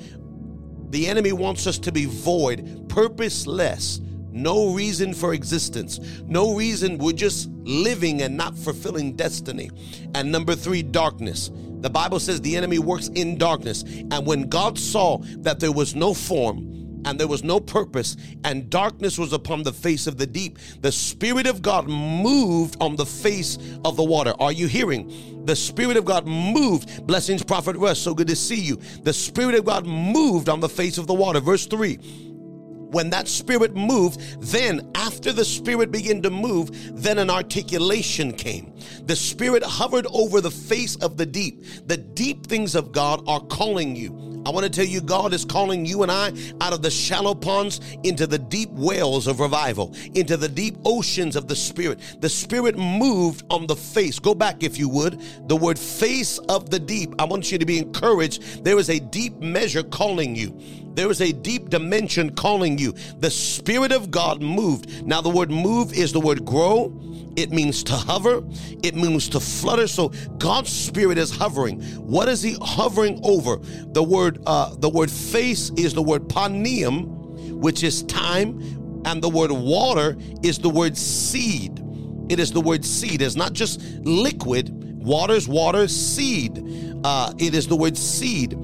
[0.90, 4.02] the enemy wants us to be void, purposeless.
[4.34, 6.00] No reason for existence.
[6.26, 9.72] No reason we're just living and not fulfilling destiny.
[10.14, 11.50] And number three, darkness.
[11.82, 13.84] The Bible says the enemy works in darkness.
[13.84, 16.72] And when God saw that there was no form,
[17.06, 20.60] and there was no purpose, and darkness was upon the face of the deep.
[20.82, 24.34] The Spirit of God moved on the face of the water.
[24.39, 25.46] Are you hearing?
[25.46, 27.06] The Spirit of God moved.
[27.08, 28.00] Blessings, Prophet Russ.
[28.00, 28.80] So good to see you.
[29.04, 31.39] The Spirit of God moved on the face of the water.
[31.39, 32.31] Verse 3
[32.92, 36.70] When that spirit moved, then after the spirit began to move,
[37.02, 38.74] then an articulation came.
[39.06, 41.64] The spirit hovered over the face of the deep.
[41.88, 44.32] The deep things of God are calling you.
[44.46, 47.36] I want to tell you, God is calling you and I out of the shallow
[47.36, 52.00] ponds into the deep wells of revival, into the deep oceans of the Spirit.
[52.22, 54.18] The Spirit moved on the face.
[54.18, 55.22] Go back, if you would.
[55.48, 57.14] The word face of the deep.
[57.20, 58.64] I want you to be encouraged.
[58.64, 60.60] There is a deep measure calling you.
[60.94, 62.94] There is a deep dimension calling you.
[63.20, 65.06] The Spirit of God moved.
[65.06, 66.94] Now, the word move is the word grow.
[67.36, 68.44] It means to hover.
[68.84, 69.88] It means to flutter.
[69.88, 71.82] So God's spirit is hovering.
[71.82, 73.58] What is He hovering over?
[73.94, 77.06] The word, uh, the word face is the word panium,
[77.52, 78.60] which is time,
[79.06, 81.82] and the word water is the word seed.
[82.30, 83.22] It is the word seed.
[83.22, 84.70] It's not just liquid.
[85.04, 87.02] Water's water, seed.
[87.04, 88.56] Uh, it is the word seed.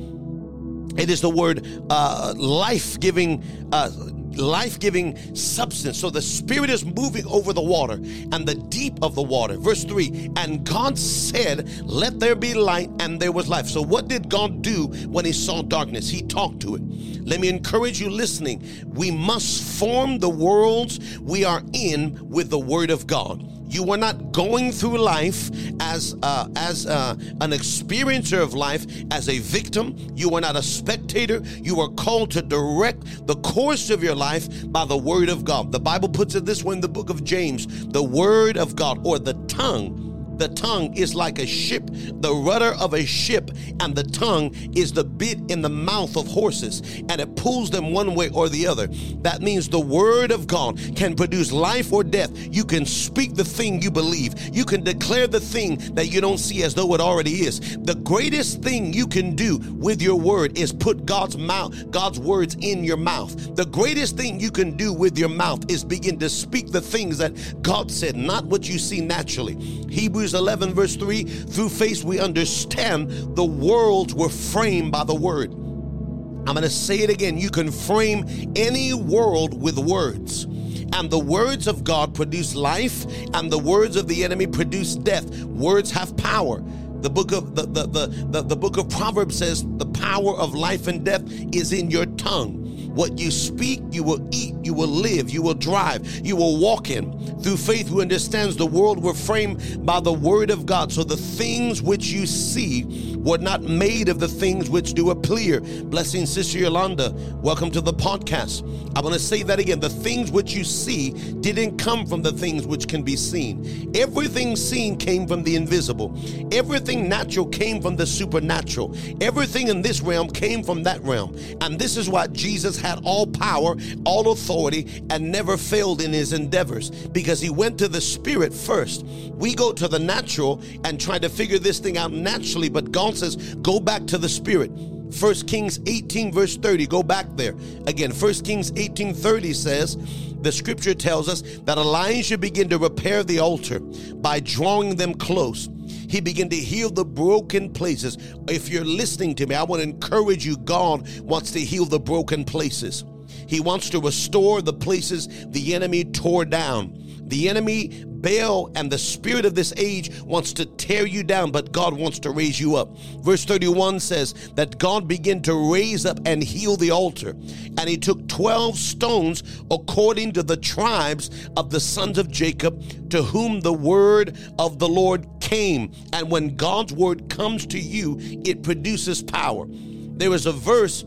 [0.97, 3.43] It is the word uh, life giving.
[3.71, 3.89] Uh,
[4.38, 5.99] life giving substance.
[5.99, 9.57] So the Spirit is moving over the water and the deep of the water.
[9.57, 13.67] Verse 3 And God said, Let there be light, and there was life.
[13.67, 16.10] So, what did God do when He saw darkness?
[16.10, 16.81] He talked to it.
[17.25, 18.63] Let me encourage you listening.
[18.93, 23.57] We must form the worlds we are in with the Word of God.
[23.69, 25.49] You are not going through life
[25.80, 29.95] as uh, as uh, an experiencer of life as a victim.
[30.15, 31.41] You are not a spectator.
[31.62, 35.71] You are called to direct the course of your life by the word of God.
[35.71, 39.06] The Bible puts it this way in the book of James: the word of God
[39.06, 40.07] or the tongue
[40.38, 44.93] the tongue is like a ship, the rudder of a ship, and the tongue is
[44.93, 48.67] the bit in the mouth of horses, and it pulls them one way or the
[48.67, 48.88] other.
[49.21, 52.32] That means the word of God can produce life or death.
[52.54, 56.38] You can speak the thing you believe, you can declare the thing that you don't
[56.38, 57.78] see as though it already is.
[57.78, 62.56] The greatest thing you can do with your word is put God's mouth, God's words
[62.62, 63.56] in your mouth.
[63.56, 67.17] The greatest thing you can do with your mouth is begin to speak the things
[67.17, 69.56] that God said, not what you see naturally.
[69.89, 75.16] Hebrews Hebrews 11, verse 3 through faith, we understand the worlds were framed by the
[75.16, 75.54] word.
[75.54, 77.38] I'm going to say it again.
[77.38, 78.26] You can frame
[78.58, 80.44] any world with words.
[80.92, 85.30] And the words of God produce life, and the words of the enemy produce death.
[85.44, 86.62] Words have power.
[87.00, 90.54] The book of the, the, the, the, the book of Proverbs says the power of
[90.54, 92.66] life and death is in your tongue.
[92.97, 96.89] What you speak, you will eat, you will live, you will drive, you will walk
[96.89, 97.13] in.
[97.43, 100.91] Through faith, who understands the world were framed by the word of God.
[100.91, 105.62] So the things which you see were not made of the things which do appear.
[105.62, 107.13] Blessing, Sister Yolanda.
[107.43, 108.63] Welcome to the podcast.
[108.97, 109.79] I want to say that again.
[109.79, 113.91] The things which you see didn't come from the things which can be seen.
[113.95, 116.17] Everything seen came from the invisible.
[116.51, 118.95] Everything natural came from the supernatural.
[119.21, 121.38] Everything in this realm came from that realm.
[121.62, 126.34] And this is why Jesus had all power, all authority, and never failed in his
[126.34, 129.06] endeavors because he went to the spirit first.
[129.34, 133.17] We go to the natural and try to figure this thing out naturally, but God
[133.17, 134.71] says, go back to the spirit.
[134.71, 136.86] 1 Kings 18, verse 30.
[136.88, 137.56] Go back there.
[137.86, 139.97] Again, 1 Kings 18 30 says,
[140.41, 145.69] the scripture tells us that Elijah began to repair the altar by drawing them close.
[146.10, 148.17] He began to heal the broken places.
[148.47, 150.58] If you're listening to me, I want to encourage you.
[150.58, 153.04] God wants to heal the broken places.
[153.47, 157.07] He wants to restore the places the enemy tore down.
[157.28, 161.72] The enemy, Baal, and the spirit of this age wants to tear you down, but
[161.72, 162.98] God wants to raise you up.
[163.22, 167.32] Verse 31 says that God began to raise up and heal the altar.
[167.78, 173.22] And he took 12 stones according to the tribes of the sons of Jacob, to
[173.22, 175.92] whom the word of the Lord came.
[176.13, 179.68] And when God's word comes to you, it produces power.
[179.70, 181.06] There is a verse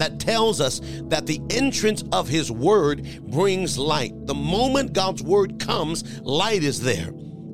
[0.00, 4.26] that tells us that the entrance of his word brings light.
[4.26, 7.10] The moment God's word comes, light is there.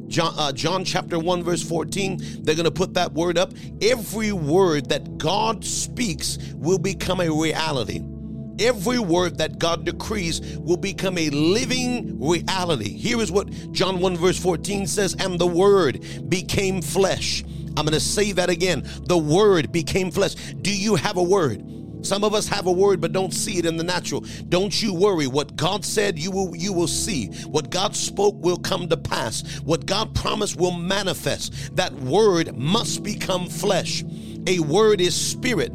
[0.06, 3.52] John, uh, John chapter 1, verse 14, they're going to put that word up.
[3.82, 8.04] Every word that God speaks will become a reality.
[8.60, 12.96] Every word that God decrees will become a living reality.
[12.96, 17.42] Here is what John 1, verse 14 says, and the word became flesh.
[17.76, 18.88] I'm going to say that again.
[19.08, 20.36] The word became flesh.
[20.62, 21.75] Do you have a word?
[22.06, 24.24] Some of us have a word but don't see it in the natural.
[24.48, 25.26] Don't you worry.
[25.26, 27.26] What God said, you will you will see.
[27.46, 29.42] What God spoke will come to pass.
[29.60, 31.74] What God promised will manifest.
[31.76, 34.04] That word must become flesh.
[34.46, 35.72] A word is spirit.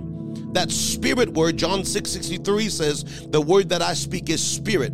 [0.53, 4.93] That spirit word, John 6 63 says, the word that I speak is spirit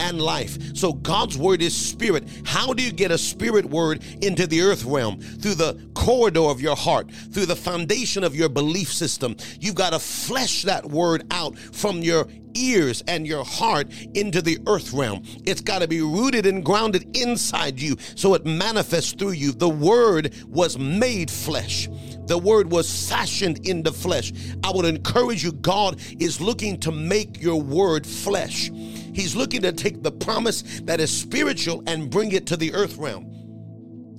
[0.00, 0.76] and life.
[0.76, 2.24] So God's word is spirit.
[2.44, 5.20] How do you get a spirit word into the earth realm?
[5.20, 9.36] Through the corridor of your heart, through the foundation of your belief system.
[9.60, 14.58] You've got to flesh that word out from your ears and your heart into the
[14.66, 15.22] earth realm.
[15.44, 19.52] It's got to be rooted and grounded inside you so it manifests through you.
[19.52, 21.88] The word was made flesh.
[22.26, 24.32] The word was fashioned into flesh.
[24.64, 28.70] I would encourage you, God is looking to make your word flesh.
[29.16, 32.98] He's looking to take the promise that is spiritual and bring it to the earth
[32.98, 33.35] realm.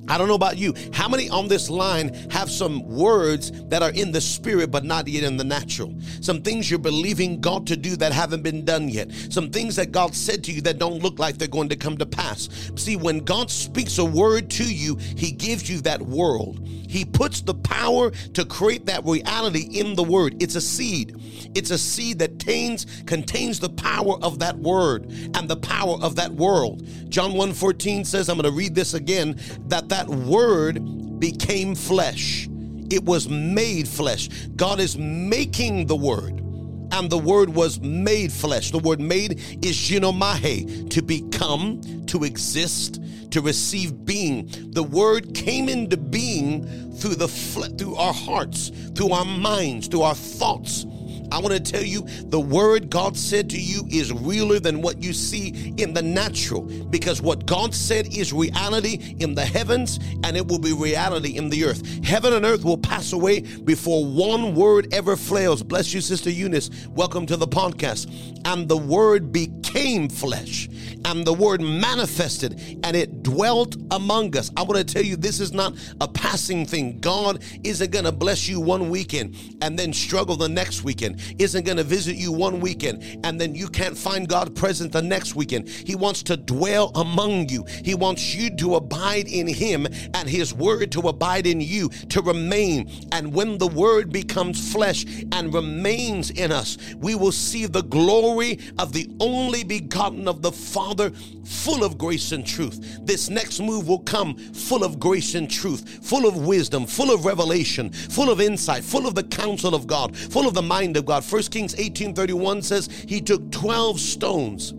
[0.08, 0.74] I don't know about you.
[0.94, 5.08] How many on this line have some words that are in the spirit but not
[5.08, 5.94] yet in the natural?
[6.22, 9.12] Some things you're believing God to do that haven't been done yet.
[9.30, 11.98] Some things that God said to you that don't look like they're going to come
[11.98, 12.50] to pass.
[12.76, 16.66] See, when God speaks a word to you, He gives you that world.
[16.66, 20.42] He puts the power to create that reality in the word.
[20.42, 21.16] It's a seed.
[21.54, 26.16] It's a seed that contains, contains the power of that word and the power of
[26.16, 26.86] that world.
[27.10, 32.48] John 1:14 says, I'm going to read this again, that that word became flesh.
[32.92, 34.30] It was made flesh.
[34.56, 36.44] God is making the word
[36.92, 38.72] and the word was made flesh.
[38.72, 44.50] The word made is ginomai, to become, to exist, to receive being.
[44.72, 50.16] The word came into being through the through our hearts, through our minds, through our
[50.16, 50.86] thoughts.
[51.32, 55.04] I want to tell you the word God said to you is realer than what
[55.04, 60.38] you see in the natural because what God said is reality in the heavens and
[60.38, 62.04] it will be reality in the earth.
[62.04, 65.64] Heaven and earth will pass away before one word ever fails.
[65.64, 66.88] Bless you, Sister Eunice.
[66.88, 68.08] Welcome to the podcast.
[68.46, 70.70] And the word became flesh
[71.06, 74.52] and the word manifested and it dwelt among us.
[74.56, 77.00] I want to tell you this is not a passing thing.
[77.00, 81.66] God isn't going to bless you one weekend and then struggle the next weekend isn't
[81.66, 85.36] going to visit you one weekend and then you can't find God present the next
[85.36, 85.68] weekend.
[85.70, 87.66] He wants to dwell among you.
[87.84, 92.22] He wants you to abide in Him and His Word to abide in you, to
[92.22, 92.90] remain.
[93.12, 98.60] And when the Word becomes flesh and remains in us, we will see the glory
[98.78, 101.12] of the only begotten of the Father,
[101.44, 103.00] full of grace and truth.
[103.02, 107.26] This next move will come full of grace and truth, full of wisdom, full of
[107.26, 111.06] revelation, full of insight, full of the counsel of God, full of the mind of
[111.08, 111.24] God.
[111.24, 114.74] 1 Kings 18:31 says he took 12 stones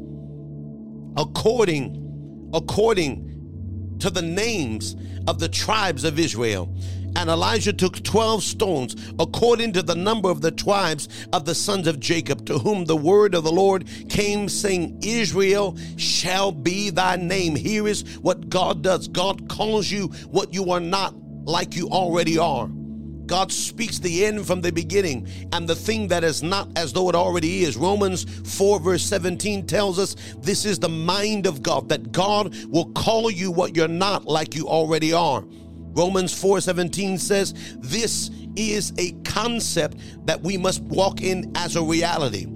[1.16, 2.04] according
[2.54, 6.72] according to the names of the tribes of Israel.
[7.16, 11.88] And Elijah took 12 stones according to the number of the tribes of the sons
[11.88, 17.16] of Jacob, to whom the word of the Lord came, saying, Israel shall be thy
[17.16, 17.56] name.
[17.56, 21.14] Here is what God does God calls you what you are not,
[21.44, 22.68] like you already are.
[23.28, 27.08] God speaks the end from the beginning and the thing that is not as though
[27.08, 27.76] it already is.
[27.76, 28.24] Romans
[28.56, 33.30] 4, verse 17 tells us this is the mind of God, that God will call
[33.30, 35.44] you what you're not like you already are.
[35.92, 41.82] Romans 4 17 says, This is a concept that we must walk in as a
[41.82, 42.46] reality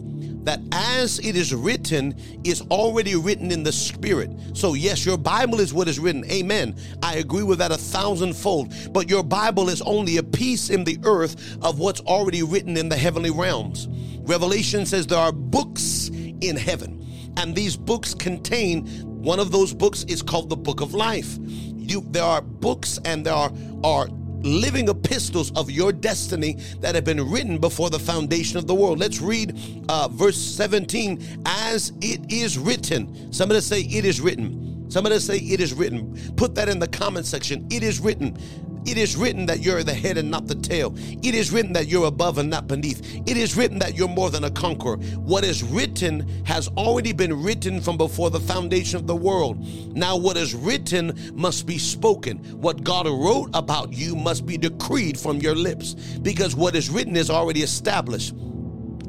[0.44, 4.30] that as it is written is already written in the spirit.
[4.54, 6.24] So, yes, your Bible is what is written.
[6.30, 6.76] Amen.
[7.02, 8.74] I agree with that a thousandfold.
[8.92, 12.88] But your Bible is only a piece in the earth of what's already written in
[12.88, 13.88] the heavenly realms.
[14.22, 17.04] Revelation says there are books in heaven,
[17.36, 18.86] and these books contain
[19.22, 21.38] one of those books is called the book of life.
[21.40, 23.52] You, there are books and there are,
[23.84, 24.08] are
[24.42, 28.98] living epistles of your destiny that have been written before the foundation of the world.
[28.98, 33.32] Let's read uh, verse 17 as it is written.
[33.32, 34.90] Somebody say, It is written.
[34.90, 36.16] Somebody say, It is written.
[36.36, 37.66] Put that in the comment section.
[37.70, 38.36] It is written.
[38.84, 40.94] It is written that you're the head and not the tail.
[40.96, 43.00] It is written that you're above and not beneath.
[43.26, 44.96] It is written that you're more than a conqueror.
[45.16, 49.58] What is written has already been written from before the foundation of the world.
[49.94, 52.38] Now, what is written must be spoken.
[52.60, 57.16] What God wrote about you must be decreed from your lips because what is written
[57.16, 58.34] is already established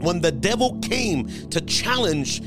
[0.03, 2.41] when the devil came to challenge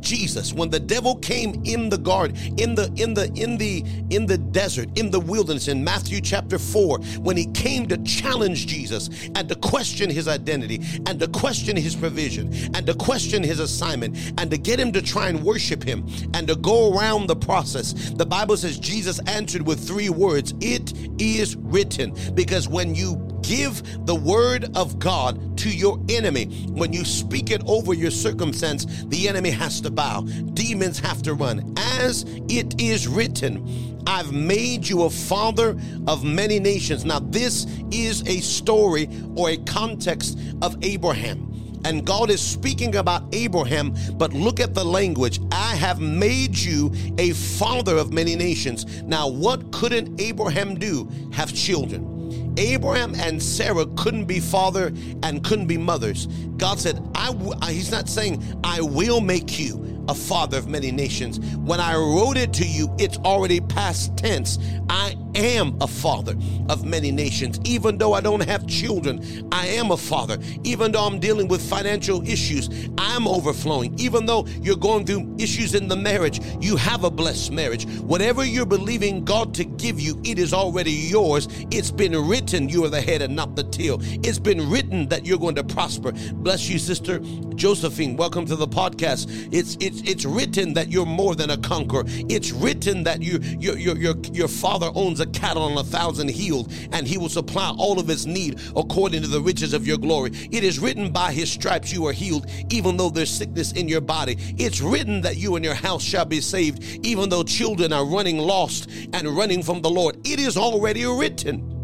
[0.00, 4.26] Jesus, when the devil came in the garden, in the in the in the in
[4.26, 9.10] the desert, in the wilderness, in Matthew chapter 4, when he came to challenge Jesus
[9.34, 14.16] and to question his identity and to question his provision and to question his assignment
[14.38, 18.10] and to get him to try and worship him and to go around the process,
[18.10, 22.14] the Bible says Jesus answered with three words, It is written.
[22.34, 27.62] Because when you give the word of God to your enemy, when you speak it
[27.66, 30.22] over your circumstance, the enemy has to bow.
[30.54, 31.74] Demons have to run.
[31.76, 35.76] As it is written, I've made you a father
[36.06, 37.04] of many nations.
[37.04, 41.46] Now, this is a story or a context of Abraham.
[41.84, 45.40] And God is speaking about Abraham, but look at the language.
[45.50, 49.02] I have made you a father of many nations.
[49.02, 51.10] Now, what couldn't Abraham do?
[51.32, 52.19] Have children.
[52.56, 54.92] Abraham and Sarah couldn't be father
[55.22, 56.26] and couldn't be mothers.
[56.56, 60.90] God said, I w-, he's not saying I will make you a father of many
[60.90, 61.38] nations.
[61.56, 64.58] When I wrote it to you, it's already past tense.
[64.88, 66.34] I am a father
[66.68, 67.58] of many nations.
[67.64, 70.38] Even though I don't have children, I am a father.
[70.64, 73.98] Even though I'm dealing with financial issues, I'm overflowing.
[73.98, 77.86] Even though you're going through issues in the marriage, you have a blessed marriage.
[78.00, 81.48] Whatever you're believing God to give you, it is already yours.
[81.70, 83.98] It's been written you are the head and not the tail.
[84.00, 86.12] It's been written that you're going to prosper.
[86.34, 87.20] Bless you, sister
[87.54, 88.16] Josephine.
[88.16, 89.48] Welcome to the podcast.
[89.52, 92.04] It's it's it's written that you're more than a conqueror.
[92.06, 96.28] It's written that you your your your, your father owns a cattle on a thousand
[96.28, 99.98] hills, and he will supply all of his need according to the riches of your
[99.98, 100.30] glory.
[100.50, 104.00] It is written by his stripes you are healed, even though there's sickness in your
[104.00, 104.36] body.
[104.58, 108.38] It's written that you and your house shall be saved, even though children are running
[108.38, 110.16] lost and running from the Lord.
[110.26, 111.76] It is already written.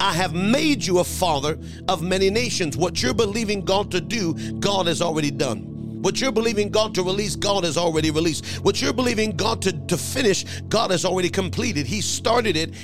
[0.00, 2.76] I have made you a father of many nations.
[2.76, 5.69] What you're believing God to do, God has already done.
[6.00, 8.46] What you're believing God to release, God has already released.
[8.64, 11.86] What you're believing God to, to finish, God has already completed.
[11.86, 12.74] He started it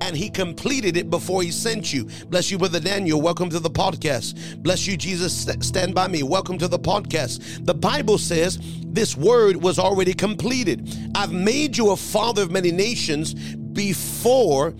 [0.00, 2.04] and He completed it before He sent you.
[2.28, 3.20] Bless you, Brother Daniel.
[3.20, 4.62] Welcome to the podcast.
[4.62, 5.48] Bless you, Jesus.
[5.60, 6.22] Stand by me.
[6.22, 7.66] Welcome to the podcast.
[7.66, 10.88] The Bible says this word was already completed.
[11.16, 14.72] I've made you a father of many nations before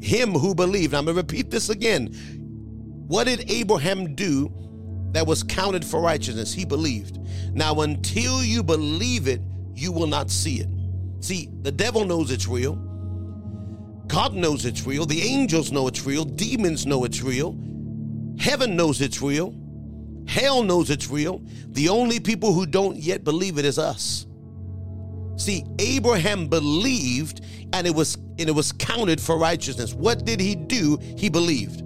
[0.00, 0.94] him who believed.
[0.94, 2.08] I'm going to repeat this again.
[3.06, 4.52] What did Abraham do
[5.12, 6.52] that was counted for righteousness.
[6.52, 7.18] He believed.
[7.54, 9.40] Now, until you believe it,
[9.74, 10.68] you will not see it.
[11.20, 12.76] See, the devil knows it's real.
[14.06, 15.06] God knows it's real.
[15.06, 16.24] The angels know it's real.
[16.24, 17.58] Demons know it's real.
[18.38, 19.54] Heaven knows it's real.
[20.26, 21.42] Hell knows it's real.
[21.68, 24.26] The only people who don't yet believe it is us.
[25.36, 27.42] See, Abraham believed
[27.72, 29.94] and it was and it was counted for righteousness.
[29.94, 30.98] What did he do?
[31.16, 31.82] He believed.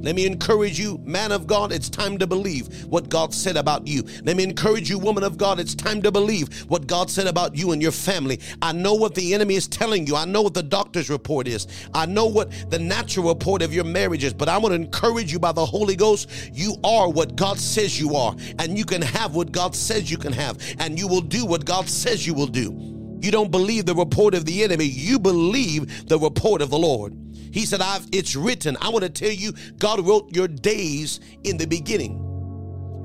[0.00, 3.86] Let me encourage you, man of God, it's time to believe what God said about
[3.86, 4.02] you.
[4.24, 7.54] Let me encourage you, woman of God, it's time to believe what God said about
[7.54, 8.40] you and your family.
[8.62, 10.16] I know what the enemy is telling you.
[10.16, 11.66] I know what the doctor's report is.
[11.94, 15.32] I know what the natural report of your marriage is, but I want to encourage
[15.32, 16.30] you by the Holy Ghost.
[16.52, 20.18] You are what God says you are, and you can have what God says you
[20.18, 22.99] can have, and you will do what God says you will do.
[23.20, 27.16] You don't believe the report of the enemy, you believe the report of the Lord.
[27.52, 28.76] He said, I've, It's written.
[28.80, 32.26] I want to tell you, God wrote your days in the beginning.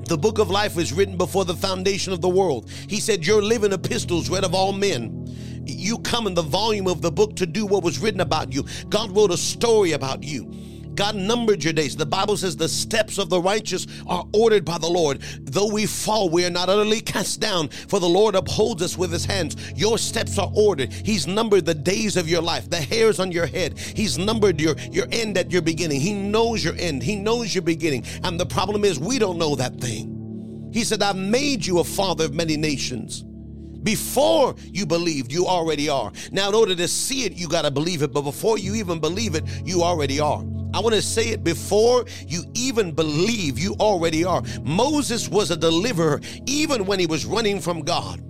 [0.08, 2.70] The book of life was written before the foundation of the world.
[2.88, 5.24] He said, You're living epistles read of all men.
[5.66, 8.64] You come in the volume of the book to do what was written about you.
[8.88, 10.52] God wrote a story about you.
[10.96, 11.94] God numbered your days.
[11.94, 15.20] The Bible says the steps of the righteous are ordered by the Lord.
[15.42, 19.12] Though we fall, we are not utterly cast down, for the Lord upholds us with
[19.12, 19.56] his hands.
[19.76, 20.92] Your steps are ordered.
[20.92, 23.78] He's numbered the days of your life, the hairs on your head.
[23.78, 26.00] He's numbered your, your end at your beginning.
[26.00, 28.04] He knows your end, He knows your beginning.
[28.24, 30.70] And the problem is, we don't know that thing.
[30.72, 33.22] He said, I've made you a father of many nations.
[33.82, 36.10] Before you believed, you already are.
[36.32, 38.12] Now, in order to see it, you got to believe it.
[38.12, 40.42] But before you even believe it, you already are.
[40.76, 44.42] I want to say it before you even believe you already are.
[44.62, 48.22] Moses was a deliverer even when he was running from God.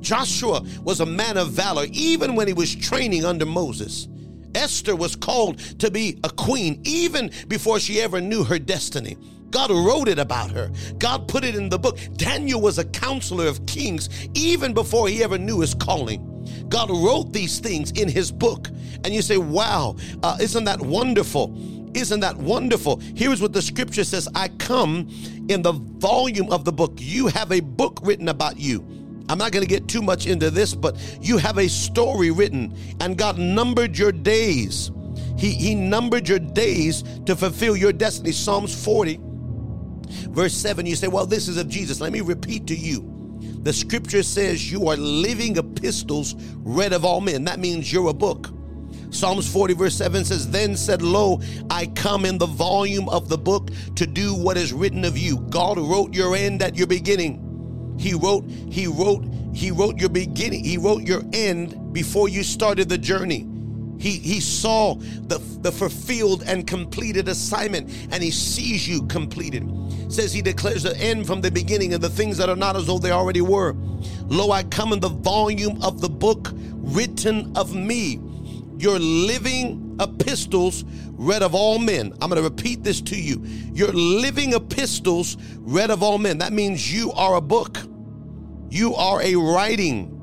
[0.00, 4.06] Joshua was a man of valor even when he was training under Moses.
[4.54, 9.16] Esther was called to be a queen even before she ever knew her destiny.
[9.52, 10.70] God wrote it about her.
[10.98, 11.98] God put it in the book.
[12.14, 16.28] Daniel was a counselor of kings even before he ever knew his calling.
[16.68, 18.68] God wrote these things in his book.
[19.04, 21.54] And you say, wow, uh, isn't that wonderful?
[21.94, 23.00] Isn't that wonderful?
[23.14, 25.08] Here's what the scripture says I come
[25.48, 26.94] in the volume of the book.
[26.96, 28.80] You have a book written about you.
[29.28, 32.76] I'm not going to get too much into this, but you have a story written,
[33.00, 34.90] and God numbered your days.
[35.38, 38.32] He, he numbered your days to fulfill your destiny.
[38.32, 39.20] Psalms 40,
[40.30, 42.00] verse 7, you say, Well, this is of Jesus.
[42.00, 43.08] Let me repeat to you.
[43.62, 47.44] The scripture says you are living epistles read of all men.
[47.44, 48.50] That means you're a book.
[49.10, 51.40] Psalms 40, verse 7 says, Then said, Lo,
[51.70, 55.38] I come in the volume of the book to do what is written of you.
[55.50, 57.96] God wrote your end at your beginning.
[57.98, 62.88] He wrote, He wrote, He wrote your beginning, He wrote your end before you started
[62.88, 63.46] the journey.
[64.02, 69.64] He, he saw the, the fulfilled and completed assignment and he sees you completed.
[70.12, 72.84] Says he declares the end from the beginning and the things that are not as
[72.88, 73.74] though they already were.
[74.26, 78.20] Lo, I come in the volume of the book written of me
[78.76, 82.12] You're living epistles read of all men.
[82.20, 83.40] I'm going to repeat this to you.
[83.72, 86.38] You're living epistles read of all men.
[86.38, 87.78] That means you are a book.
[88.68, 90.21] You are a writing.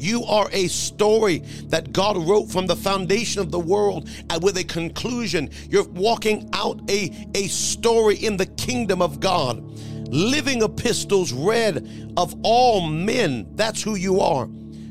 [0.00, 4.56] You are a story that God wrote from the foundation of the world and with
[4.56, 5.50] a conclusion.
[5.68, 9.62] You're walking out a, a story in the kingdom of God.
[10.08, 13.46] Living epistles read of all men.
[13.54, 14.48] That's who you are.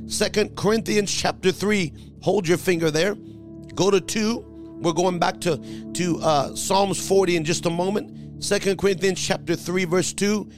[0.08, 1.92] Second Corinthians chapter 3.
[2.22, 3.16] Hold your finger there.
[3.76, 4.78] Go to 2.
[4.82, 5.58] We're going back to,
[5.94, 8.44] to uh, Psalms 40 in just a moment.
[8.44, 10.50] Second Corinthians chapter 3, verse 2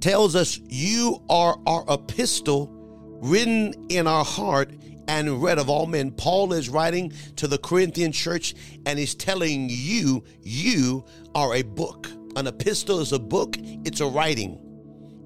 [0.00, 2.79] tells us, You are our epistle
[3.20, 4.70] written in our heart
[5.08, 6.10] and read of all men.
[6.12, 8.54] Paul is writing to the Corinthian church
[8.86, 11.04] and he's telling you, you
[11.34, 12.08] are a book.
[12.36, 14.58] An epistle is a book, it's a writing,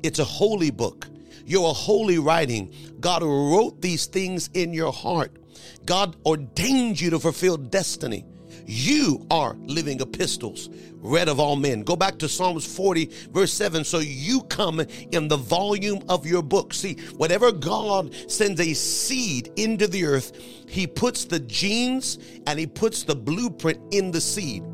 [0.03, 1.07] it's a holy book.
[1.47, 2.73] You're a holy writing.
[3.01, 5.37] God wrote these things in your heart.
[5.85, 8.25] God ordained you to fulfill destiny.
[8.67, 10.71] You are living epistles
[11.05, 11.83] read of all men.
[11.83, 13.85] Go back to Psalms 40, verse 7.
[13.85, 14.81] So you come
[15.13, 16.73] in the volume of your book.
[16.73, 20.33] See, whatever God sends a seed into the earth,
[20.67, 24.65] He puts the genes and He puts the blueprint in the seed.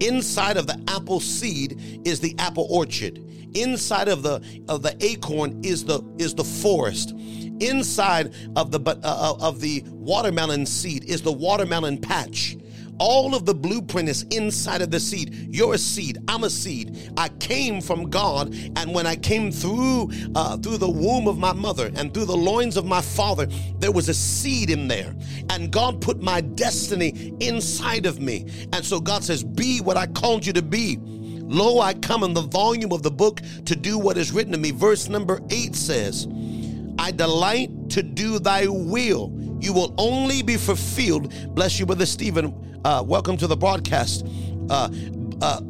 [0.00, 3.18] Inside of the apple seed is the apple orchard.
[3.54, 7.14] Inside of the of the acorn is the is the forest
[7.60, 12.56] inside of the uh, of the watermelon seed is the watermelon patch
[13.00, 15.48] all of the blueprint is inside of the seed.
[15.50, 16.18] You're a seed.
[16.28, 17.12] I'm a seed.
[17.16, 21.52] I came from God, and when I came through uh, through the womb of my
[21.52, 23.46] mother and through the loins of my father,
[23.78, 25.16] there was a seed in there,
[25.48, 28.46] and God put my destiny inside of me.
[28.72, 32.32] And so God says, "Be what I called you to be." Lo, I come in
[32.32, 34.70] the volume of the book to do what is written to me.
[34.70, 36.28] Verse number eight says,
[36.96, 39.32] I delight to do thy will.
[39.58, 41.34] You will only be fulfilled.
[41.54, 42.69] Bless you, Brother Stephen.
[42.82, 44.26] Uh, welcome to the broadcast.
[44.70, 44.88] Uh,
[45.42, 45.60] uh,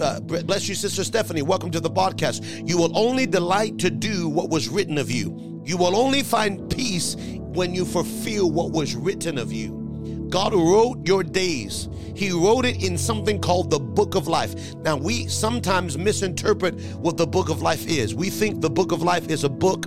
[0.00, 1.42] uh, bless you, Sister Stephanie.
[1.42, 2.42] Welcome to the broadcast.
[2.42, 5.62] You will only delight to do what was written of you.
[5.66, 10.26] You will only find peace when you fulfill what was written of you.
[10.30, 11.90] God wrote your days.
[12.16, 14.74] He wrote it in something called the book of life.
[14.76, 18.14] Now, we sometimes misinterpret what the book of life is.
[18.14, 19.86] We think the book of life is a book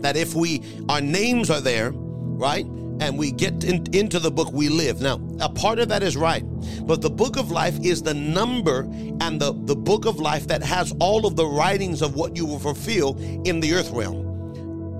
[0.00, 2.66] that if we, our names are there, right?
[3.00, 5.00] And we get in, into the book we live.
[5.00, 6.44] Now, a part of that is right,
[6.86, 8.80] but the book of life is the number
[9.20, 12.46] and the, the book of life that has all of the writings of what you
[12.46, 14.29] will fulfill in the earth realm.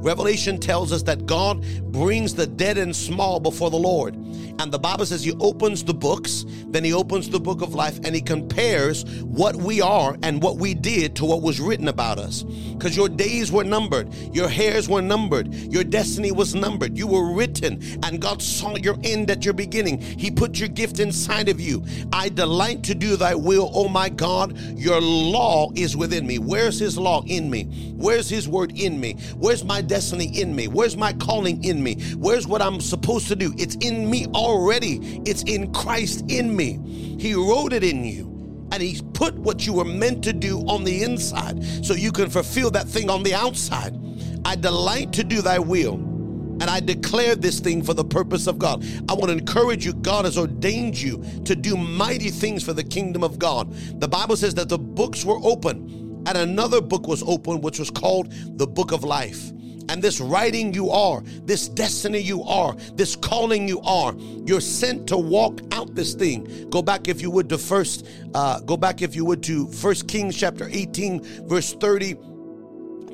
[0.01, 4.17] Revelation tells us that God brings the dead and small before the Lord.
[4.61, 7.99] And the Bible says He opens the books, then He opens the book of life,
[8.05, 12.19] and He compares what we are and what we did to what was written about
[12.19, 12.43] us.
[12.43, 16.97] Because your days were numbered, your hairs were numbered, your destiny was numbered.
[16.97, 20.01] You were written, and God saw your end at your beginning.
[20.01, 21.85] He put your gift inside of you.
[22.13, 24.59] I delight to do Thy will, oh my God.
[24.77, 26.39] Your law is within me.
[26.39, 27.95] Where's His law in me?
[27.97, 29.15] Where's His word in me?
[29.37, 30.69] Where's my destiny in me?
[30.69, 32.01] Where's my calling in me?
[32.17, 33.53] Where's what I'm supposed to do?
[33.59, 35.21] It's in me already.
[35.27, 36.79] It's in Christ in me.
[37.19, 38.69] He wrote it in you.
[38.73, 42.31] And he's put what you were meant to do on the inside so you can
[42.31, 43.99] fulfill that thing on the outside.
[44.45, 45.95] I delight to do thy will.
[45.95, 48.85] And I declare this thing for the purpose of God.
[49.09, 49.93] I want to encourage you.
[49.93, 53.73] God has ordained you to do mighty things for the kingdom of God.
[54.01, 57.91] The Bible says that the books were open, and another book was open, which was
[57.91, 59.51] called the book of life
[59.91, 64.15] and this writing you are, this destiny you are, this calling you are.
[64.47, 66.71] You're sent to walk out this thing.
[66.71, 70.07] Go back if you would to first, uh, go back if you would to First
[70.07, 72.17] Kings chapter 18, verse 30.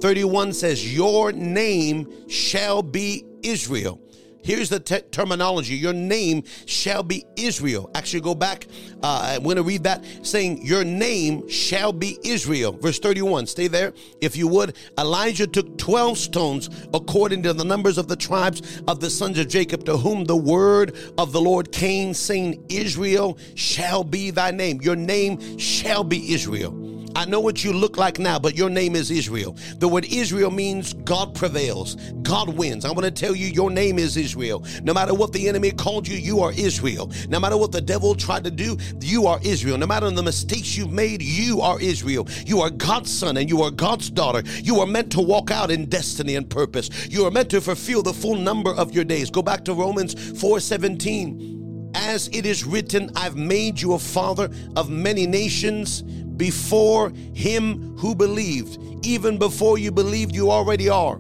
[0.01, 3.99] 31 says, Your name shall be Israel.
[4.47, 7.91] Here's the te- terminology Your name shall be Israel.
[7.97, 8.69] Actually, go back.
[9.03, 12.71] Uh, I'm going to read that saying, Your name shall be Israel.
[12.71, 13.49] Verse 31.
[13.49, 13.93] Stay there.
[14.21, 19.01] If you would, Elijah took 12 stones according to the numbers of the tribes of
[19.01, 24.05] the sons of Jacob, to whom the word of the Lord came, saying, Israel shall
[24.05, 24.81] be thy name.
[24.81, 26.86] Your name shall be Israel.
[27.17, 29.57] I know what you look like now, but your name is Israel.
[29.79, 32.85] The word Israel means God prevails, God wins.
[32.85, 34.63] I want to tell you, your name is Israel.
[34.83, 37.11] No matter what the enemy called you, you are Israel.
[37.31, 39.79] No matter what the devil tried to do, you are Israel.
[39.79, 42.29] No matter the mistakes you've made, you are Israel.
[42.45, 44.43] You are God's son and you are God's daughter.
[44.63, 47.09] You are meant to walk out in destiny and purpose.
[47.09, 49.31] You are meant to fulfill the full number of your days.
[49.31, 51.57] Go back to Romans 4 17
[51.97, 56.05] as it is written, I've made you a father of many nations
[56.37, 58.79] before him who believed.
[59.05, 61.19] Even before you believed, you already are.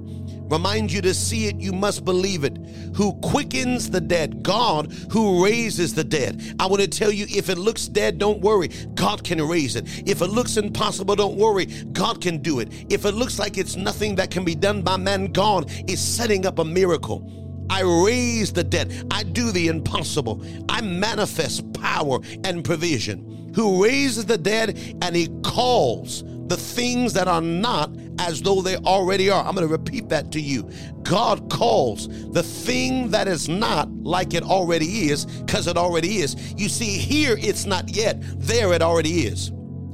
[0.49, 2.59] Remind you to see it, you must believe it.
[2.97, 6.57] who quickens the dead, God who raises the dead.
[6.59, 8.69] I want to tell you if it looks dead, don't worry.
[8.95, 9.87] God can raise it.
[10.09, 11.67] If it looks impossible, don't worry.
[11.67, 12.69] God can do it.
[12.91, 16.47] If it looks like it's nothing that can be done by man, God is setting
[16.47, 17.31] up a miracle.
[17.71, 19.07] I raise the dead.
[19.11, 20.43] I do the impossible.
[20.69, 23.46] I manifest power and provision.
[23.57, 28.77] Who raises the dead and he calls the things that are not as though they
[28.77, 29.45] already are.
[29.45, 30.71] I'm going to repeat that to you.
[31.03, 36.55] God calls the thing that is not like it already is because it already is.
[36.57, 39.49] You see, here it's not yet, there it already is.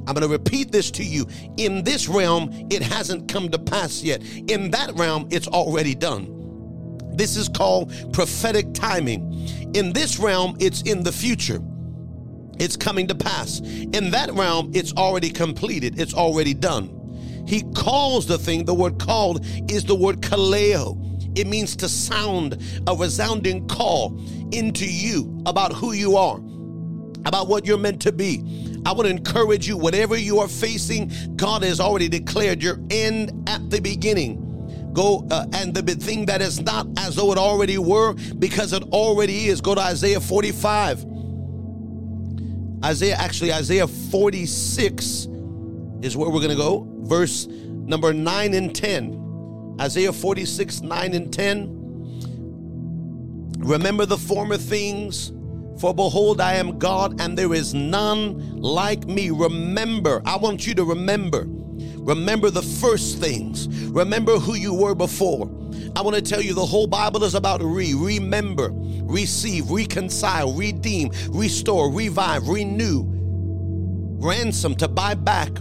[0.05, 1.25] I'm going to repeat this to you.
[1.57, 4.21] In this realm, it hasn't come to pass yet.
[4.49, 6.29] In that realm, it's already done.
[7.15, 9.31] This is called prophetic timing.
[9.73, 11.61] In this realm, it's in the future.
[12.59, 13.59] It's coming to pass.
[13.59, 16.99] In that realm, it's already completed, it's already done.
[17.47, 20.99] He calls the thing, the word called is the word kaleo.
[21.37, 24.19] It means to sound a resounding call
[24.51, 26.37] into you about who you are,
[27.25, 28.81] about what you're meant to be.
[28.85, 33.49] I want to encourage you, whatever you are facing, God has already declared your end
[33.49, 34.49] at the beginning
[34.93, 38.83] go uh, and the thing that is not as though it already were because it
[38.91, 41.03] already is go to isaiah 45
[42.83, 45.27] isaiah actually isaiah 46
[46.01, 47.47] is where we're going to go verse
[47.85, 49.77] number 9 and 10.
[49.79, 51.79] Isaiah 46, 9 and 10.
[53.59, 55.31] Remember the former things,
[55.79, 59.29] for behold, I am God, and there is none like me.
[59.31, 61.45] Remember, I want you to remember.
[61.47, 63.67] Remember the first things.
[63.89, 65.45] Remember who you were before.
[65.95, 68.69] I want to tell you the whole Bible is about re, remember,
[69.13, 73.05] receive, reconcile, redeem, restore, revive, renew,
[74.19, 75.51] ransom, to buy back,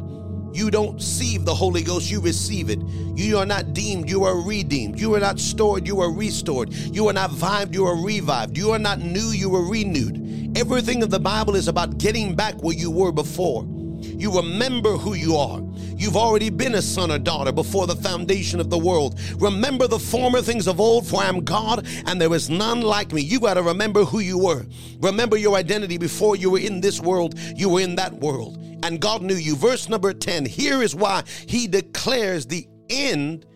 [0.54, 2.78] you don't receive the Holy Ghost, you receive it.
[3.16, 5.00] You are not deemed, you are redeemed.
[5.00, 6.72] You are not stored, you are restored.
[6.74, 8.58] You are not vived, you are revived.
[8.58, 10.56] You are not new, you are renewed.
[10.56, 13.64] Everything of the Bible is about getting back where you were before.
[14.00, 15.62] You remember who you are.
[16.02, 19.20] You've already been a son or daughter before the foundation of the world.
[19.38, 23.12] Remember the former things of old, for I am God and there is none like
[23.12, 23.22] me.
[23.22, 24.66] You got to remember who you were.
[24.98, 29.00] Remember your identity before you were in this world, you were in that world and
[29.00, 29.54] God knew you.
[29.54, 33.46] Verse number 10 here is why he declares the end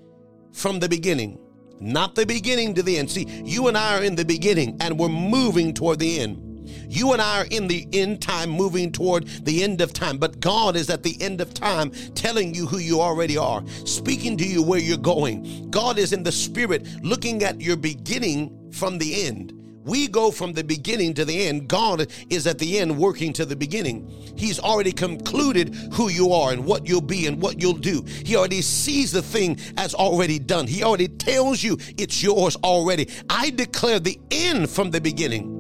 [0.53, 1.40] from the beginning,
[1.80, 3.11] not the beginning to the end.
[3.11, 6.45] See, you and I are in the beginning and we're moving toward the end.
[6.89, 10.18] You and I are in the end time, moving toward the end of time.
[10.18, 14.37] But God is at the end of time telling you who you already are, speaking
[14.39, 15.70] to you where you're going.
[15.70, 19.53] God is in the spirit looking at your beginning from the end.
[19.87, 21.68] We go from the beginning to the end.
[21.68, 24.11] God is at the end working to the beginning.
[24.37, 28.03] He's already concluded who you are and what you'll be and what you'll do.
[28.03, 30.66] He already sees the thing as already done.
[30.66, 33.09] He already tells you it's yours already.
[33.30, 35.57] I declare the end from the beginning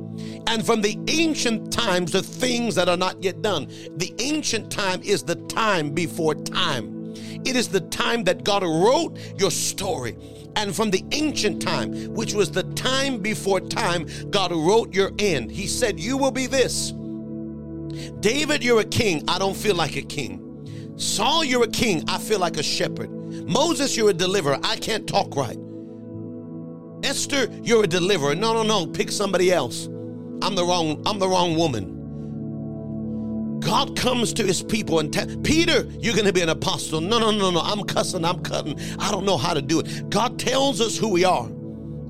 [0.46, 3.66] and from the ancient times the things that are not yet done.
[3.96, 7.14] The ancient time is the time before time.
[7.44, 10.16] It is the time that God wrote your story
[10.56, 15.50] and from the ancient time, which was the time before time, God wrote your end.
[15.50, 16.92] He said, You will be this.
[18.20, 19.22] David, you're a king.
[19.28, 20.94] I don't feel like a king.
[20.96, 22.04] Saul, you're a king.
[22.08, 23.10] I feel like a shepherd.
[23.46, 24.58] Moses, you're a deliverer.
[24.62, 25.58] I can't talk right.
[27.04, 28.34] Esther, you're a deliverer.
[28.34, 28.86] No, no, no.
[28.86, 29.88] Pick somebody else.
[30.42, 31.96] I'm the wrong, I'm the wrong woman.
[33.60, 37.00] God comes to his people and tell Peter, you're going to be an apostle.
[37.00, 37.60] No, no, no, no.
[37.60, 38.24] I'm cussing.
[38.24, 38.78] I'm cutting.
[39.00, 40.08] I don't know how to do it.
[40.08, 41.46] God tells us who we are.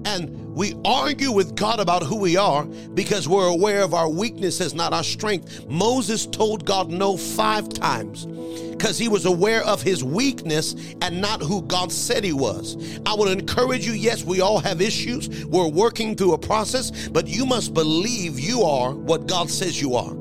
[0.05, 4.73] And we argue with God about who we are because we're aware of our weaknesses,
[4.73, 5.67] not our strength.
[5.69, 8.25] Moses told God no five times
[8.71, 12.99] because he was aware of his weakness and not who God said he was.
[13.05, 15.45] I will encourage you yes, we all have issues.
[15.45, 19.95] We're working through a process, but you must believe you are what God says you
[19.95, 20.17] are.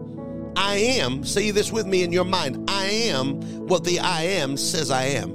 [0.57, 4.57] I am, say this with me in your mind I am what the I am
[4.57, 5.34] says I am.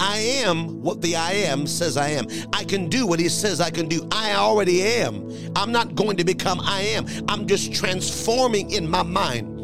[0.00, 2.26] I am what the I am says I am.
[2.52, 4.08] I can do what he says I can do.
[4.10, 5.30] I already am.
[5.54, 7.06] I'm not going to become I am.
[7.28, 9.58] I'm just transforming in my mind.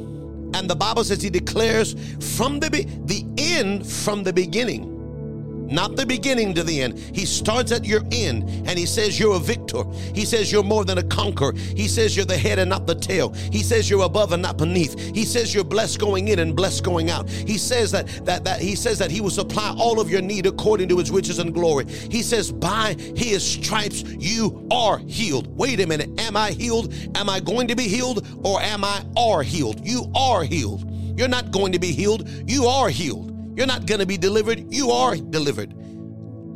[0.55, 1.95] And the Bible says he declares
[2.37, 4.96] from the be- the end from the beginning
[5.71, 6.99] not the beginning to the end.
[6.99, 9.85] He starts at your end and he says you're a victor.
[10.15, 11.53] He says you're more than a conqueror.
[11.53, 13.33] He says you're the head and not the tail.
[13.33, 14.99] He says you're above and not beneath.
[15.15, 17.29] He says you're blessed going in and blessed going out.
[17.29, 20.47] He says that that that he says that he will supply all of your need
[20.47, 21.87] according to his riches and glory.
[21.87, 25.57] He says by his stripes you are healed.
[25.57, 26.93] Wait a minute, am I healed?
[27.15, 29.81] Am I going to be healed or am I are healed?
[29.87, 30.85] You are healed.
[31.19, 32.29] You're not going to be healed.
[32.47, 33.36] You are healed.
[33.57, 34.73] You're not going to be delivered.
[34.73, 35.75] You are delivered.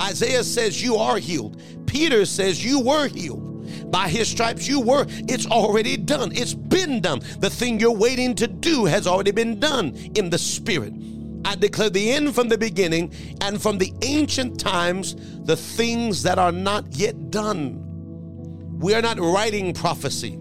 [0.01, 1.61] Isaiah says you are healed.
[1.87, 3.91] Peter says you were healed.
[3.91, 5.05] By his stripes you were.
[5.09, 6.31] It's already done.
[6.33, 7.21] It's been done.
[7.39, 10.93] The thing you're waiting to do has already been done in the spirit.
[11.43, 16.37] I declare the end from the beginning and from the ancient times the things that
[16.37, 17.79] are not yet done.
[18.79, 20.37] We are not writing prophecy.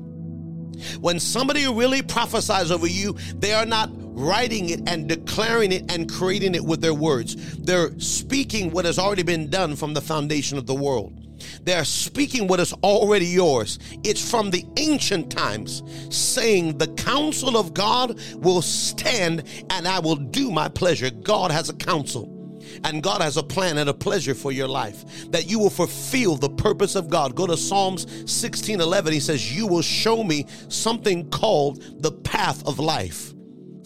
[1.00, 3.90] When somebody really prophesies over you, they are not
[4.20, 7.56] writing it and declaring it and creating it with their words.
[7.58, 11.16] They're speaking what has already been done from the foundation of the world.
[11.62, 13.78] They're speaking what is already yours.
[14.04, 15.82] It's from the ancient times,
[16.14, 21.10] saying, The counsel of God will stand and I will do my pleasure.
[21.10, 22.36] God has a counsel.
[22.84, 26.36] And God has a plan and a pleasure for your life that you will fulfill
[26.36, 27.34] the purpose of God.
[27.34, 29.12] Go to Psalms 16 11.
[29.12, 33.32] He says, You will show me something called the path of life.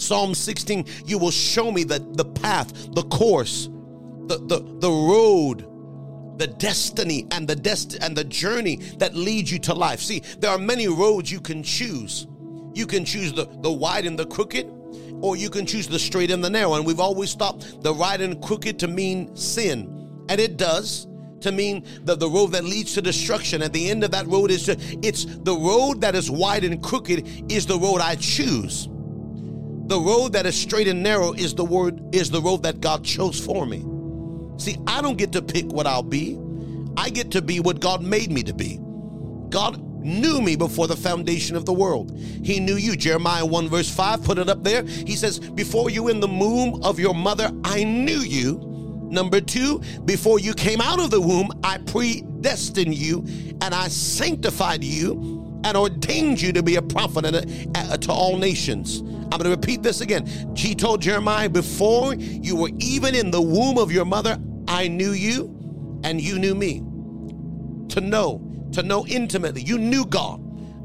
[0.04, 3.68] Psalm 16, you will show me the, the path, the course,
[4.26, 5.66] the, the, the road,
[6.38, 10.00] the destiny and the dest and the journey that leads you to life.
[10.00, 12.26] See, there are many roads you can choose.
[12.74, 14.66] You can choose the, the wide and the crooked,
[15.20, 16.74] or you can choose the straight and the narrow.
[16.74, 20.24] And we've always thought the wide and crooked to mean sin.
[20.28, 21.06] And it does
[21.40, 23.62] to mean the, the road that leads to destruction.
[23.62, 26.82] At the end of that road is to, it's the road that is wide and
[26.82, 28.88] crooked is the road I choose.
[29.86, 33.04] The road that is straight and narrow is the word is the road that God
[33.04, 33.84] chose for me.
[34.56, 36.38] See, I don't get to pick what I'll be.
[36.96, 38.78] I get to be what God made me to be.
[39.50, 42.16] God knew me before the foundation of the world.
[42.18, 42.96] He knew you.
[42.96, 44.84] Jeremiah 1 verse 5, put it up there.
[44.84, 48.60] He says, Before you in the womb of your mother, I knew you.
[49.10, 53.18] Number two, before you came out of the womb, I predestined you
[53.60, 57.22] and I sanctified you and ordained you to be a prophet
[58.00, 59.00] to all nations.
[59.00, 60.26] I'm going to repeat this again.
[60.54, 64.38] He told Jeremiah, Before you were even in the womb of your mother,
[64.68, 66.80] I knew you and you knew me.
[67.90, 69.62] To know, to know intimately.
[69.62, 70.40] You knew God.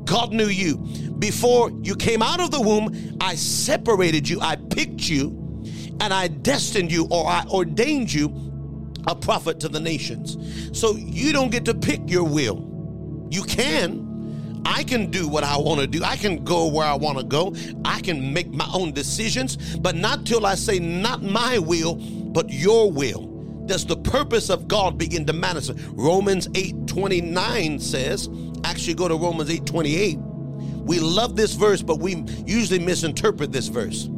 [0.05, 0.77] God knew you.
[1.19, 5.36] Before you came out of the womb, I separated you, I picked you,
[5.99, 8.34] and I destined you or I ordained you
[9.07, 10.38] a prophet to the nations.
[10.77, 13.27] So you don't get to pick your will.
[13.30, 14.09] You can,
[14.66, 16.03] I can do what I want to do.
[16.03, 17.55] I can go where I want to go.
[17.86, 22.49] I can make my own decisions, but not till I say, not my will, but
[22.49, 23.28] your will.
[23.66, 25.80] Does the purpose of God begin to manifest?
[25.91, 28.30] Romans 8 29 says,
[28.64, 30.18] actually go to Romans 8 28.
[30.18, 34.10] We love this verse, but we usually misinterpret this verse.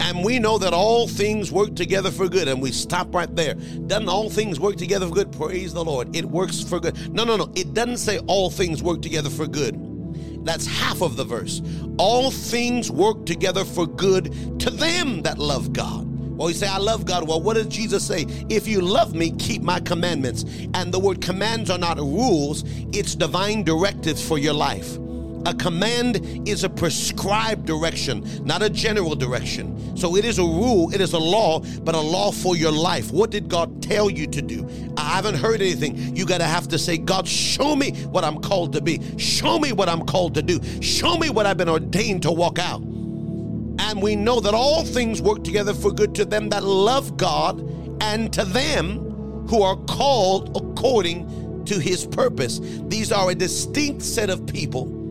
[0.00, 2.48] And we know that all things work together for good.
[2.48, 3.54] And we stop right there.
[3.54, 5.32] Doesn't all things work together for good?
[5.32, 6.14] Praise the Lord.
[6.14, 7.12] It works for good.
[7.12, 7.50] No, no, no.
[7.54, 10.44] It doesn't say all things work together for good.
[10.44, 11.62] That's half of the verse.
[11.98, 16.04] All things work together for good to them that love God.
[16.36, 17.28] Well, you say, I love God.
[17.28, 18.26] Well, what does Jesus say?
[18.48, 20.44] If you love me, keep my commandments.
[20.74, 24.98] And the word commands are not rules, it's divine directives for your life.
[25.46, 29.94] A command is a prescribed direction, not a general direction.
[29.94, 33.12] So it is a rule, it is a law, but a law for your life.
[33.12, 34.66] What did God tell you to do?
[34.96, 36.16] I haven't heard anything.
[36.16, 39.00] You got to have to say, God, show me what I'm called to be.
[39.18, 40.60] Show me what I'm called to do.
[40.80, 42.80] Show me what I've been ordained to walk out.
[42.80, 47.60] And we know that all things work together for good to them that love God
[48.00, 52.60] and to them who are called according to his purpose.
[52.88, 55.03] These are a distinct set of people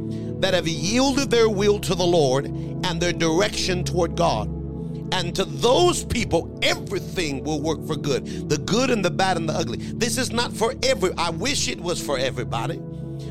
[0.44, 4.50] that have yielded their will to the Lord and their direction toward God.
[5.14, 9.48] And to those people, everything will work for good the good and the bad and
[9.48, 9.78] the ugly.
[9.78, 12.82] This is not for every, I wish it was for everybody.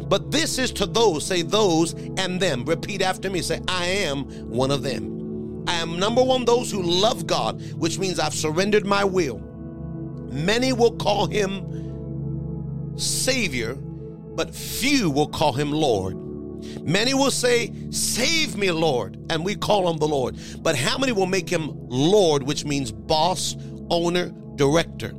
[0.09, 2.65] But this is to those, say those and them.
[2.65, 3.43] Repeat after me.
[3.43, 5.65] Say, I am one of them.
[5.67, 9.39] I am number one, those who love God, which means I've surrendered my will.
[10.31, 16.22] Many will call him Savior, but few will call him Lord.
[16.83, 20.39] Many will say, Save me, Lord, and we call on the Lord.
[20.61, 23.57] But how many will make him Lord, which means boss,
[23.91, 25.11] owner, director?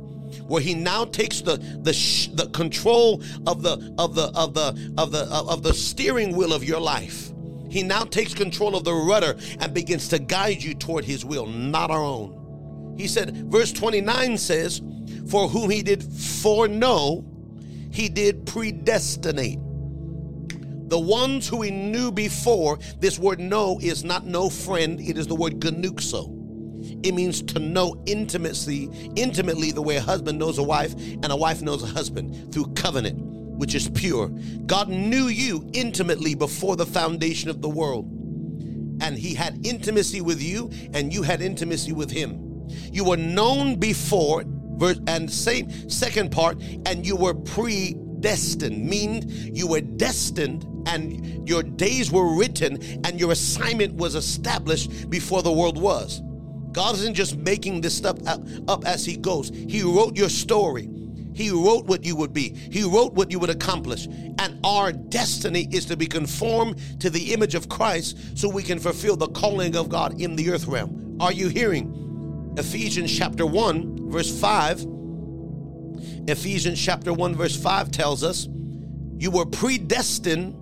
[0.46, 4.92] Where he now takes the the sh- the control of the of the of the
[4.98, 7.30] of the of the steering wheel of your life.
[7.70, 11.46] He now takes control of the rudder and begins to guide you toward his will,
[11.46, 12.94] not our own.
[12.96, 14.80] He said, verse 29 says,
[15.28, 17.24] For whom he did foreknow,
[17.90, 19.58] he did predestinate
[20.86, 25.26] the ones who he knew before, this word know is not no friend, it is
[25.26, 26.44] the word ginosko.
[27.02, 31.36] It means to know intimacy, intimately the way a husband knows a wife and a
[31.36, 34.28] wife knows a husband through covenant, which is pure.
[34.66, 38.10] God knew you intimately before the foundation of the world.
[39.00, 42.68] And he had intimacy with you, and you had intimacy with him.
[42.92, 44.42] You were known before,
[45.06, 49.22] and same second part, and you were pre predestined, mean
[49.54, 55.52] you were destined and your days were written and your assignment was established before the
[55.52, 56.22] world was.
[56.72, 60.88] God isn't just making this stuff up, up as He goes, He wrote your story.
[61.34, 62.54] He wrote what you would be.
[62.54, 64.06] He wrote what you would accomplish.
[64.06, 68.78] And our destiny is to be conformed to the image of Christ so we can
[68.78, 71.18] fulfill the calling of God in the earth realm.
[71.20, 72.54] Are you hearing?
[72.56, 74.93] Ephesians chapter 1, verse 5.
[76.26, 78.48] Ephesians chapter 1, verse 5 tells us,
[79.18, 80.60] You were predestined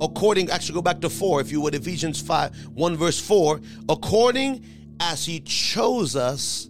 [0.00, 4.64] according, actually go back to 4, if you would, Ephesians 5, 1 verse 4, according
[5.00, 6.68] as he chose us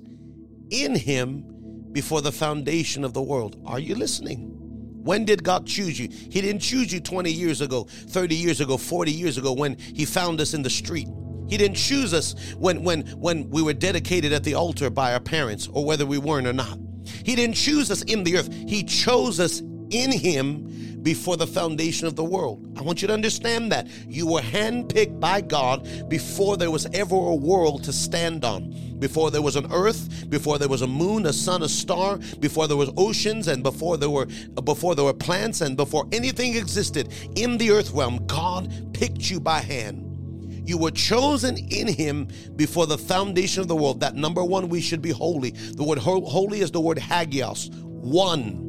[0.70, 1.44] in him
[1.92, 3.60] before the foundation of the world.
[3.66, 4.56] Are you listening?
[5.02, 6.08] When did God choose you?
[6.08, 10.04] He didn't choose you 20 years ago, 30 years ago, 40 years ago when he
[10.04, 11.08] found us in the street.
[11.48, 15.20] He didn't choose us when when when we were dedicated at the altar by our
[15.20, 16.78] parents or whether we weren't or not.
[17.24, 18.52] He didn't choose us in the earth.
[18.52, 22.76] He chose us in him before the foundation of the world.
[22.78, 23.86] I want you to understand that.
[24.06, 28.76] You were handpicked by God before there was ever a world to stand on.
[28.98, 32.68] Before there was an earth, before there was a moon, a sun, a star, before
[32.68, 34.26] there was oceans and before there were
[34.62, 39.40] before there were plants and before anything existed in the earth realm, God picked you
[39.40, 40.09] by hand.
[40.70, 43.98] You were chosen in him before the foundation of the world.
[43.98, 45.50] That number one, we should be holy.
[45.50, 48.68] The word holy is the word hagios, one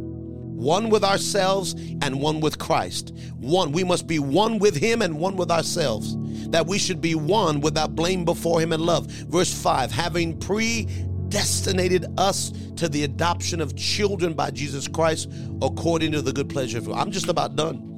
[0.62, 3.14] one with ourselves and one with Christ.
[3.38, 6.16] One, we must be one with Him and one with ourselves.
[6.50, 9.06] That we should be one without blame before Him in love.
[9.06, 15.32] Verse 5 having predestinated us to the adoption of children by Jesus Christ
[15.62, 16.98] according to the good pleasure of God.
[16.98, 17.92] I'm just about done.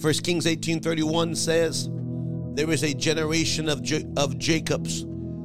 [0.00, 1.90] First Kings 18:31 says,
[2.54, 5.02] There is a generation of, J- of Jacobs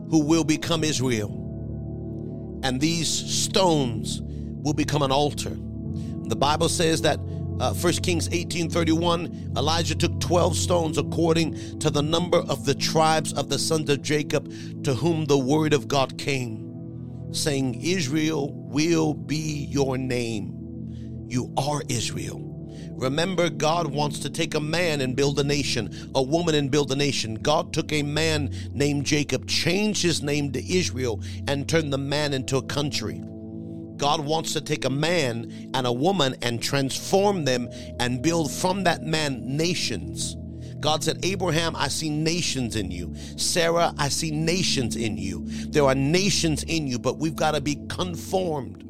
[0.10, 1.42] who will become Israel.
[2.64, 5.52] And these stones will become an altar.
[6.28, 7.20] The Bible says that
[7.60, 13.32] uh, 1 Kings 18:31 Elijah took 12 stones according to the number of the tribes
[13.34, 14.52] of the sons of Jacob
[14.84, 16.66] to whom the word of God came
[17.32, 22.55] saying Israel will be your name you are Israel
[22.96, 26.92] Remember, God wants to take a man and build a nation, a woman and build
[26.92, 27.36] a nation.
[27.36, 32.34] God took a man named Jacob, changed his name to Israel, and turned the man
[32.34, 33.22] into a country.
[33.98, 37.70] God wants to take a man and a woman and transform them
[38.00, 40.36] and build from that man nations.
[40.80, 43.16] God said, Abraham, I see nations in you.
[43.38, 45.44] Sarah, I see nations in you.
[45.46, 48.84] There are nations in you, but we've got to be conformed.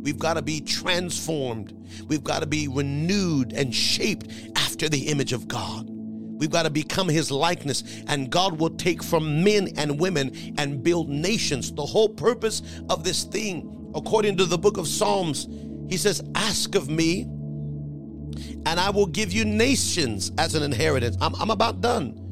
[0.00, 1.74] We've got to be transformed.
[2.06, 5.88] We've got to be renewed and shaped after the image of God.
[5.88, 10.82] We've got to become his likeness, and God will take from men and women and
[10.82, 11.72] build nations.
[11.72, 15.48] The whole purpose of this thing according to the book of Psalms,
[15.88, 21.16] he says, Ask of me, and I will give you nations as an inheritance.
[21.20, 22.24] I'm, I'm about done.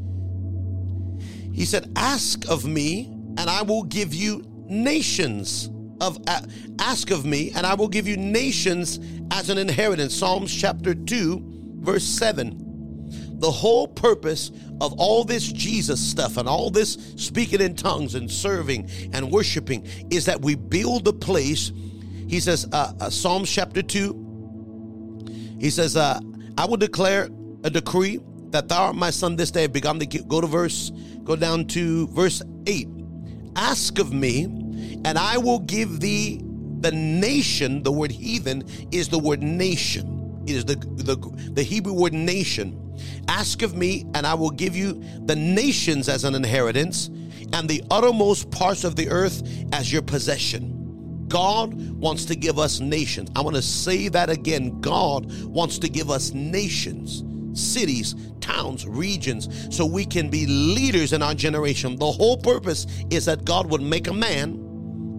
[1.52, 3.06] He said, Ask of me,
[3.38, 5.70] and I will give you nations
[6.00, 6.40] of uh,
[6.78, 11.78] ask of me and I will give you nations as an inheritance Psalms chapter 2
[11.80, 12.66] verse 7
[13.38, 18.30] the whole purpose of all this Jesus stuff and all this speaking in tongues and
[18.30, 21.72] serving and worshiping is that we build a place.
[22.28, 26.18] He says, uh, uh, Psalms chapter 2, he says, uh,
[26.58, 27.28] I will declare
[27.62, 28.20] a decree
[28.50, 29.66] that thou art my son this day.
[29.66, 30.90] Begun to go to verse,
[31.24, 32.88] go down to verse 8.
[33.56, 34.46] Ask of me,
[35.04, 36.40] and I will give thee
[36.80, 37.82] the nation.
[37.82, 40.44] The word heathen is the word nation.
[40.46, 41.16] It is the, the,
[41.52, 42.82] the Hebrew word nation
[43.28, 47.08] Ask of me, and I will give you the nations as an inheritance,
[47.52, 49.42] and the uttermost parts of the earth
[49.72, 50.72] as your possession.
[51.28, 53.30] God wants to give us nations.
[53.34, 54.80] I want to say that again.
[54.80, 57.24] God wants to give us nations,
[57.60, 61.96] cities, towns, regions, so we can be leaders in our generation.
[61.96, 64.62] The whole purpose is that God would make a man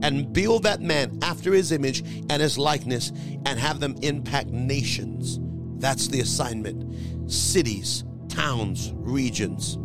[0.03, 3.11] and build that man after his image and his likeness
[3.45, 5.39] and have them impact nations.
[5.79, 9.77] That's the assignment cities, towns, regions.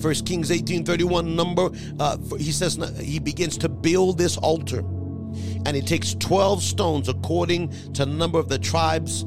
[0.00, 4.80] First Kings 18:31 number uh, he says he begins to build this altar
[5.66, 9.24] and he takes 12 stones according to the number of the tribes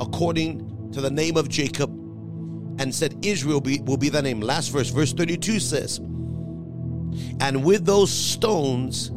[0.00, 1.90] according to the name of Jacob
[2.78, 5.98] and said Israel be, will be the name last verse verse 32 says
[7.40, 9.10] and with those stones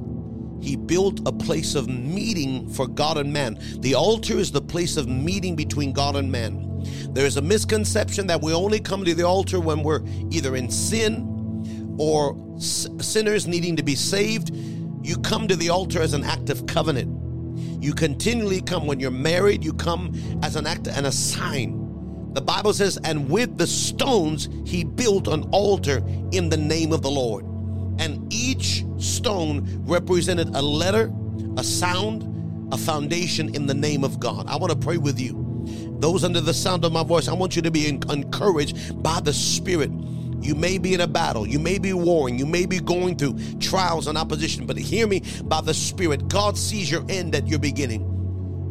[0.63, 4.97] he built a place of meeting for God and man the altar is the place
[4.97, 6.69] of meeting between God and man
[7.13, 10.01] there is a misconception that we only come to the altar when we're
[10.31, 14.51] either in sin or sinners needing to be saved.
[15.03, 17.19] You come to the altar as an act of covenant.
[17.83, 18.87] You continually come.
[18.87, 21.79] When you're married, you come as an act and a sign.
[22.33, 26.01] The Bible says, and with the stones he built an altar
[26.31, 27.45] in the name of the Lord.
[27.99, 31.13] And each stone represented a letter,
[31.57, 34.47] a sound, a foundation in the name of God.
[34.47, 35.39] I want to pray with you.
[35.99, 39.31] Those under the sound of my voice, I want you to be encouraged by the
[39.31, 39.91] Spirit.
[40.41, 43.39] You may be in a battle, you may be warring, you may be going through
[43.59, 46.27] trials and opposition, but hear me by the Spirit.
[46.27, 48.12] God sees your end at your beginning.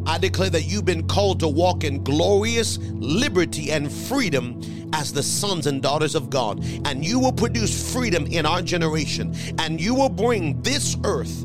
[0.07, 4.61] I declare that you've been called to walk in glorious liberty and freedom
[4.93, 6.65] as the sons and daughters of God.
[6.87, 9.35] And you will produce freedom in our generation.
[9.59, 11.45] And you will bring this earth,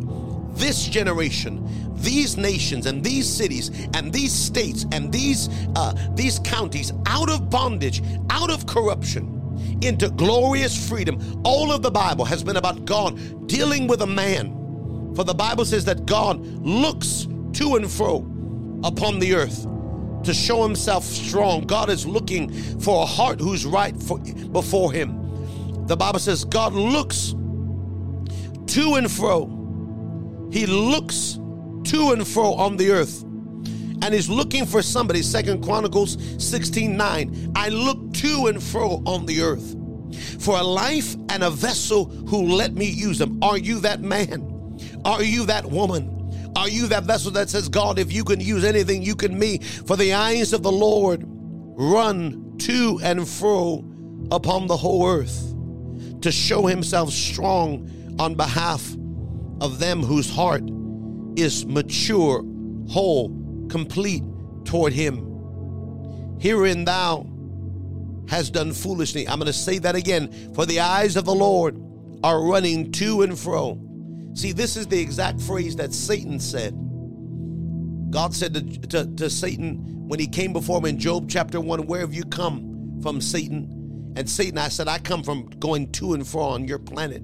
[0.54, 6.94] this generation, these nations and these cities and these states and these uh, these counties
[7.08, 9.34] out of bondage, out of corruption
[9.82, 11.42] into glorious freedom.
[11.44, 15.14] All of the Bible has been about God dealing with a man.
[15.16, 18.37] For the Bible says that God looks to and fro
[18.84, 19.68] upon the earth
[20.24, 21.62] to show himself strong.
[21.62, 25.86] God is looking for a heart who's right for, before him.
[25.88, 27.34] The Bible says God looks
[28.68, 29.48] to and fro.
[30.52, 31.40] He looks
[31.86, 33.24] to and fro on the earth
[34.04, 39.26] and is looking for somebody second chronicles 16 9 i look to and fro on
[39.26, 39.76] the earth
[40.42, 44.78] for a life and a vessel who let me use them are you that man
[45.06, 46.17] are you that woman
[46.58, 49.60] are you that vessel that says god if you can use anything you can me
[49.60, 53.86] for the eyes of the lord run to and fro
[54.32, 55.54] upon the whole earth
[56.22, 57.90] to show himself strong
[58.20, 58.94] on behalf
[59.62, 60.64] of them whose heart
[61.38, 62.44] is mature,
[62.90, 63.30] whole,
[63.70, 64.24] complete
[64.66, 66.38] toward Him.
[66.40, 67.28] Herein thou
[68.28, 69.28] has done foolishly.
[69.28, 70.54] I'm going to say that again.
[70.54, 71.82] For the eyes of the Lord
[72.24, 73.80] are running to and fro.
[74.38, 76.76] See, this is the exact phrase that Satan said.
[78.12, 81.88] God said to, to, to, Satan when he came before him in Job chapter 1,
[81.88, 84.14] Where have you come from, Satan?
[84.16, 87.24] And Satan, I said, I come from going to and fro on your planet.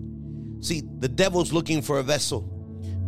[0.61, 2.41] See, the devil's looking for a vessel.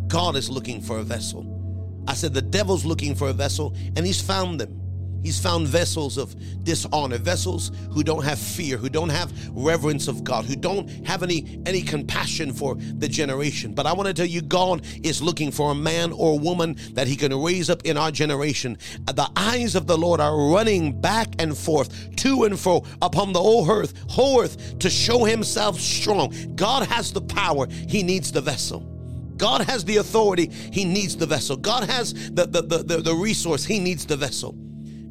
[0.06, 2.04] God is looking for a vessel.
[2.08, 4.85] I said, the devil's looking for a vessel, and he's found them.
[5.26, 10.24] He's found vessels of dishonor, vessels who don't have fear, who don't have reverence of
[10.24, 13.74] God, who don't have any any compassion for the generation.
[13.74, 17.08] But I want to tell you, God is looking for a man or woman that
[17.08, 18.78] He can raise up in our generation.
[19.06, 23.42] The eyes of the Lord are running back and forth, to and fro, upon the
[23.42, 26.54] whole earth, whole earth, to show Himself strong.
[26.56, 28.82] God has the power; He needs the vessel.
[29.38, 31.58] God has the authority, He needs the vessel.
[31.58, 34.56] God has the, the, the, the, resource, He needs the vessel.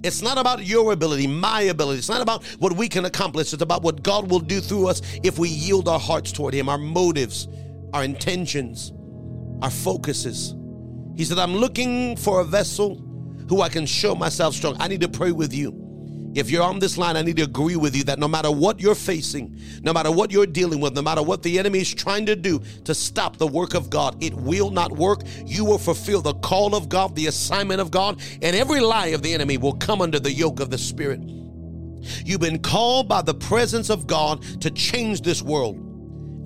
[0.04, 1.98] It's not about your ability, my ability.
[1.98, 3.54] It's not about what we can accomplish.
[3.54, 6.68] It's about what God will do through us if we yield our hearts toward Him,
[6.68, 7.48] our motives,
[7.94, 8.92] our intentions,
[9.62, 10.54] our focuses.
[11.16, 12.96] He said, I'm looking for a vessel
[13.48, 14.76] who I can show myself strong.
[14.78, 15.83] I need to pray with you.
[16.34, 18.80] If you're on this line, I need to agree with you that no matter what
[18.80, 22.26] you're facing, no matter what you're dealing with, no matter what the enemy is trying
[22.26, 25.20] to do to stop the work of God, it will not work.
[25.46, 29.22] You will fulfill the call of God, the assignment of God, and every lie of
[29.22, 31.20] the enemy will come under the yoke of the Spirit.
[32.24, 35.76] You've been called by the presence of God to change this world.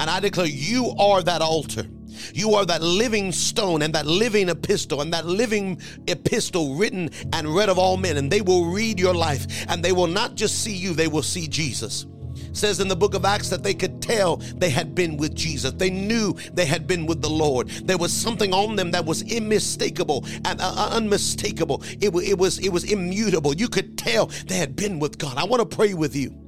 [0.00, 1.86] And I declare you are that altar.
[2.34, 7.54] You are that living stone and that living epistle and that living epistle written and
[7.54, 8.16] read of all men.
[8.16, 11.22] And they will read your life and they will not just see you, they will
[11.22, 12.06] see Jesus
[12.52, 15.72] says in the book of Acts that they could tell they had been with Jesus.
[15.72, 17.68] They knew they had been with the Lord.
[17.68, 21.82] There was something on them that was unmistakable and uh, uh unmistakable.
[22.00, 23.54] It, it was it was immutable.
[23.54, 25.36] You could tell they had been with God.
[25.36, 26.47] I want to pray with you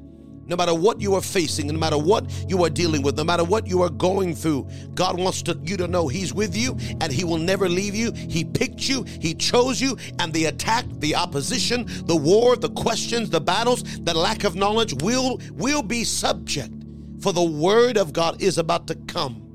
[0.51, 3.45] no matter what you are facing, no matter what you are dealing with, no matter
[3.45, 7.13] what you are going through, God wants to, you to know He's with you and
[7.13, 8.11] He will never leave you.
[8.13, 13.31] He picked you, He chose you, and the attack, the opposition, the war, the questions,
[13.31, 16.75] the battles, the lack of knowledge will will be subject.
[17.21, 19.47] For the word of God is about to come.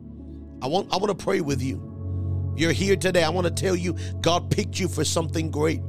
[0.62, 2.54] I want I want to pray with you.
[2.56, 3.24] You're here today.
[3.24, 5.82] I want to tell you God picked you for something great.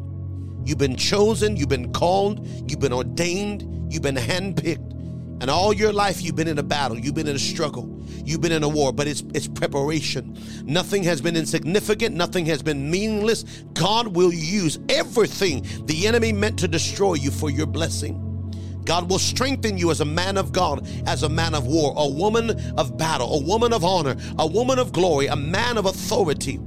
[0.65, 4.96] You've been chosen, you've been called, you've been ordained, you've been handpicked.
[5.41, 8.41] And all your life you've been in a battle, you've been in a struggle, you've
[8.41, 10.39] been in a war, but it's it's preparation.
[10.65, 13.45] Nothing has been insignificant, nothing has been meaningless.
[13.75, 18.23] God will use everything the enemy meant to destroy you for your blessing.
[18.87, 22.09] God will strengthen you as a man of God, as a man of war, a
[22.09, 26.61] woman of battle, a woman of honor, a woman of glory, a man of authority.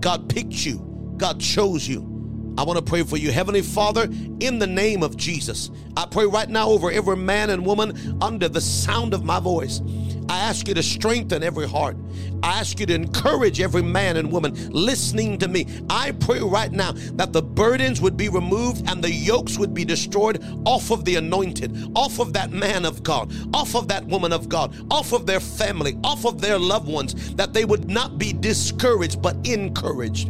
[0.00, 2.17] God picked you, God chose you.
[2.58, 3.30] I want to pray for you.
[3.30, 4.08] Heavenly Father,
[4.40, 8.48] in the name of Jesus, I pray right now over every man and woman under
[8.48, 9.80] the sound of my voice.
[10.28, 11.96] I ask you to strengthen every heart.
[12.42, 15.68] I ask you to encourage every man and woman listening to me.
[15.88, 19.84] I pray right now that the burdens would be removed and the yokes would be
[19.84, 24.32] destroyed off of the anointed, off of that man of God, off of that woman
[24.32, 28.18] of God, off of their family, off of their loved ones, that they would not
[28.18, 30.28] be discouraged but encouraged.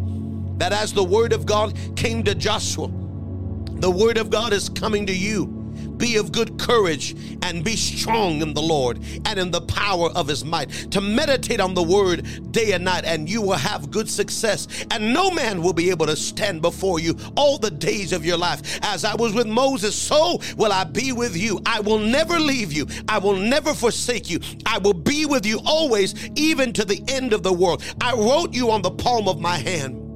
[0.59, 5.07] That as the word of God came to Joshua, the word of God is coming
[5.07, 5.59] to you
[5.99, 10.29] be of good courage and be strong in the Lord and in the power of
[10.29, 10.71] his might.
[10.93, 14.69] To meditate on the word day and night, and you will have good success.
[14.91, 18.37] And no man will be able to stand before you all the days of your
[18.37, 18.79] life.
[18.83, 21.61] As I was with Moses, so will I be with you.
[21.67, 24.39] I will never leave you, I will never forsake you.
[24.65, 27.83] I will be with you always, even to the end of the world.
[28.01, 30.08] I wrote you on the palm of my hand.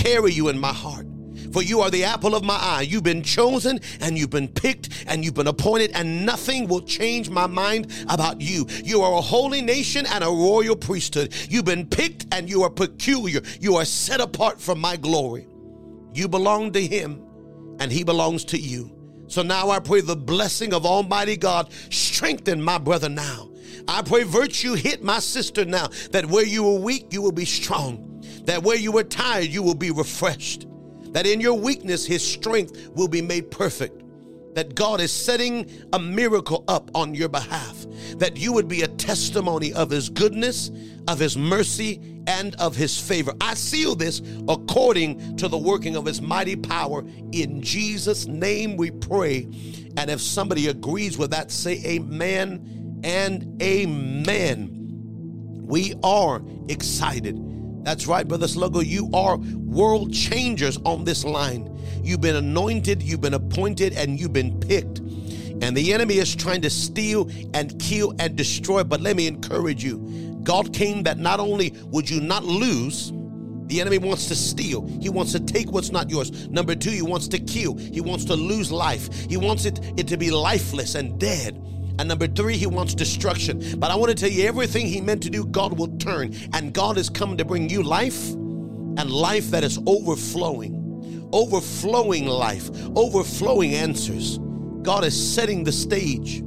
[0.00, 1.06] Carry you in my heart
[1.52, 2.82] for you are the apple of my eye.
[2.82, 7.28] You've been chosen and you've been picked and you've been appointed, and nothing will change
[7.28, 8.66] my mind about you.
[8.84, 11.34] You are a holy nation and a royal priesthood.
[11.48, 13.40] You've been picked and you are peculiar.
[13.60, 15.48] You are set apart from my glory.
[16.14, 17.22] You belong to Him
[17.80, 18.96] and He belongs to you.
[19.26, 23.50] So now I pray the blessing of Almighty God strengthen my brother now.
[23.88, 27.44] I pray virtue hit my sister now, that where you were weak, you will be
[27.44, 28.09] strong.
[28.44, 30.66] That where you were tired, you will be refreshed
[31.12, 34.02] that in your weakness, his strength will be made perfect.
[34.54, 37.86] That God is setting a miracle up on your behalf.
[38.16, 40.70] That you would be a testimony of his goodness,
[41.08, 43.32] of his mercy, and of his favor.
[43.40, 47.04] I seal this according to the working of his mighty power.
[47.32, 49.48] In Jesus' name we pray.
[49.96, 54.76] And if somebody agrees with that, say amen and amen.
[55.64, 57.36] We are excited
[57.82, 58.84] that's right, Brother Sluggo.
[58.84, 61.78] You are world changers on this line.
[62.02, 64.98] You've been anointed, you've been appointed, and you've been picked.
[65.62, 68.82] And the enemy is trying to steal and kill and destroy.
[68.84, 73.12] But let me encourage you God came that not only would you not lose,
[73.66, 74.86] the enemy wants to steal.
[75.00, 76.48] He wants to take what's not yours.
[76.48, 77.76] Number two, he wants to kill.
[77.76, 79.14] He wants to lose life.
[79.30, 81.62] He wants it, it to be lifeless and dead.
[81.98, 83.78] And number three, he wants destruction.
[83.78, 86.34] But I want to tell you everything he meant to do, God will turn.
[86.52, 92.70] And God is coming to bring you life and life that is overflowing, overflowing life,
[92.96, 94.38] overflowing answers.
[94.82, 96.42] God is setting the stage.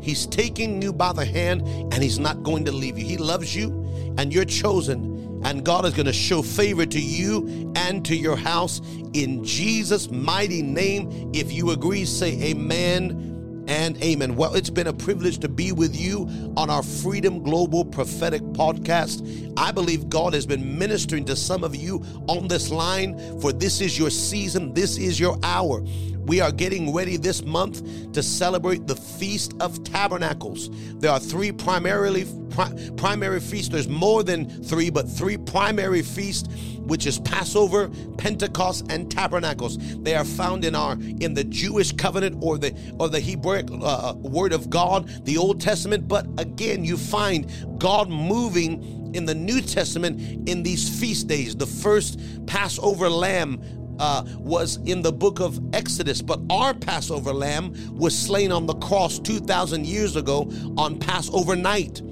[0.00, 1.62] He's taking you by the hand
[1.92, 3.04] and he's not going to leave you.
[3.04, 5.14] He loves you and you're chosen.
[5.44, 8.80] And God is going to show favor to you and to your house
[9.12, 11.30] in Jesus' mighty name.
[11.34, 13.35] If you agree, say amen
[13.68, 14.36] and amen.
[14.36, 19.52] Well, it's been a privilege to be with you on our Freedom Global Prophetic Podcast.
[19.56, 23.80] I believe God has been ministering to some of you on this line, for this
[23.80, 25.82] is your season, this is your hour.
[26.26, 30.70] We are getting ready this month to celebrate the Feast of Tabernacles.
[30.98, 33.68] There are three primarily pri- primary feasts.
[33.68, 39.78] There's more than three, but three primary feasts, which is Passover, Pentecost, and Tabernacles.
[40.02, 44.14] They are found in our in the Jewish covenant or the or the Hebraic uh,
[44.16, 46.08] word of God, the Old Testament.
[46.08, 47.48] But again, you find
[47.78, 51.54] God moving in the New Testament in these feast days.
[51.54, 53.62] The first Passover lamb
[53.98, 58.74] uh, was in the book of Exodus, but our Passover lamb was slain on the
[58.74, 62.02] cross 2,000 years ago on Passover night.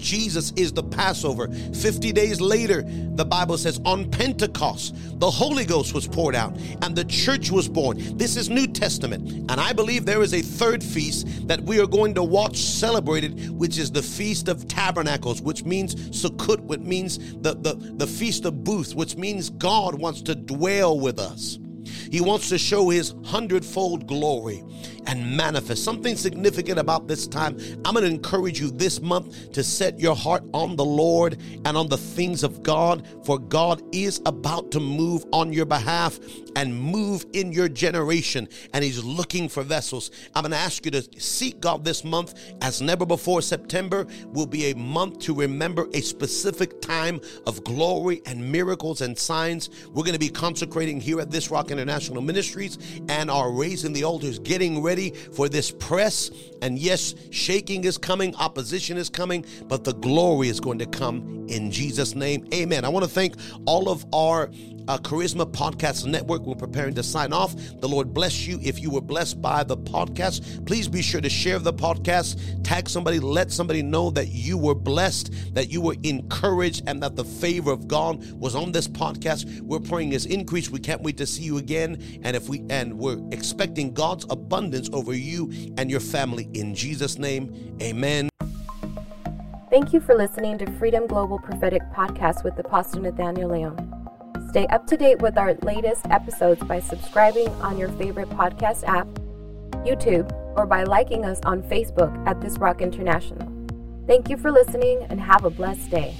[0.00, 1.48] Jesus is the Passover.
[1.48, 6.96] 50 days later, the Bible says, on Pentecost, the Holy Ghost was poured out and
[6.96, 7.98] the church was born.
[8.16, 9.50] This is New Testament.
[9.50, 13.50] And I believe there is a third feast that we are going to watch celebrated,
[13.50, 18.44] which is the Feast of Tabernacles, which means Sukkot, which means the, the, the Feast
[18.44, 21.58] of Booths, which means God wants to dwell with us.
[22.10, 24.64] He wants to show his hundredfold glory
[25.06, 25.84] and manifest.
[25.84, 27.58] Something significant about this time.
[27.84, 31.76] I'm going to encourage you this month to set your heart on the Lord and
[31.76, 36.18] on the things of God, for God is about to move on your behalf
[36.56, 40.10] and move in your generation, and He's looking for vessels.
[40.34, 43.40] I'm going to ask you to seek God this month as never before.
[43.40, 49.16] September will be a month to remember a specific time of glory and miracles and
[49.18, 49.70] signs.
[49.86, 52.78] We're going to be consecrating here at This Rock International Ministries
[53.08, 56.30] and are raising the altars, getting ready ready for this press.
[56.62, 61.46] And yes, shaking is coming, opposition is coming, but the glory is going to come
[61.48, 62.46] in Jesus' name.
[62.52, 62.84] Amen.
[62.84, 63.34] I want to thank
[63.66, 64.50] all of our
[64.90, 66.42] uh, Charisma Podcast Network.
[66.42, 67.54] We're preparing to sign off.
[67.80, 68.58] The Lord bless you.
[68.60, 72.88] If you were blessed by the podcast, please be sure to share the podcast, tag
[72.88, 77.24] somebody, let somebody know that you were blessed, that you were encouraged, and that the
[77.24, 79.60] favor of God was on this podcast.
[79.60, 80.70] We're praying His increase.
[80.70, 82.20] We can't wait to see you again.
[82.24, 87.16] And if we and we're expecting God's abundance over you and your family in Jesus'
[87.16, 87.76] name.
[87.80, 88.28] Amen.
[89.70, 93.99] Thank you for listening to Freedom Global Prophetic Podcast with Apostle Nathaniel Leon.
[94.50, 99.06] Stay up to date with our latest episodes by subscribing on your favorite podcast app,
[99.86, 100.28] YouTube,
[100.58, 103.48] or by liking us on Facebook at This Rock International.
[104.08, 106.16] Thank you for listening and have a blessed day.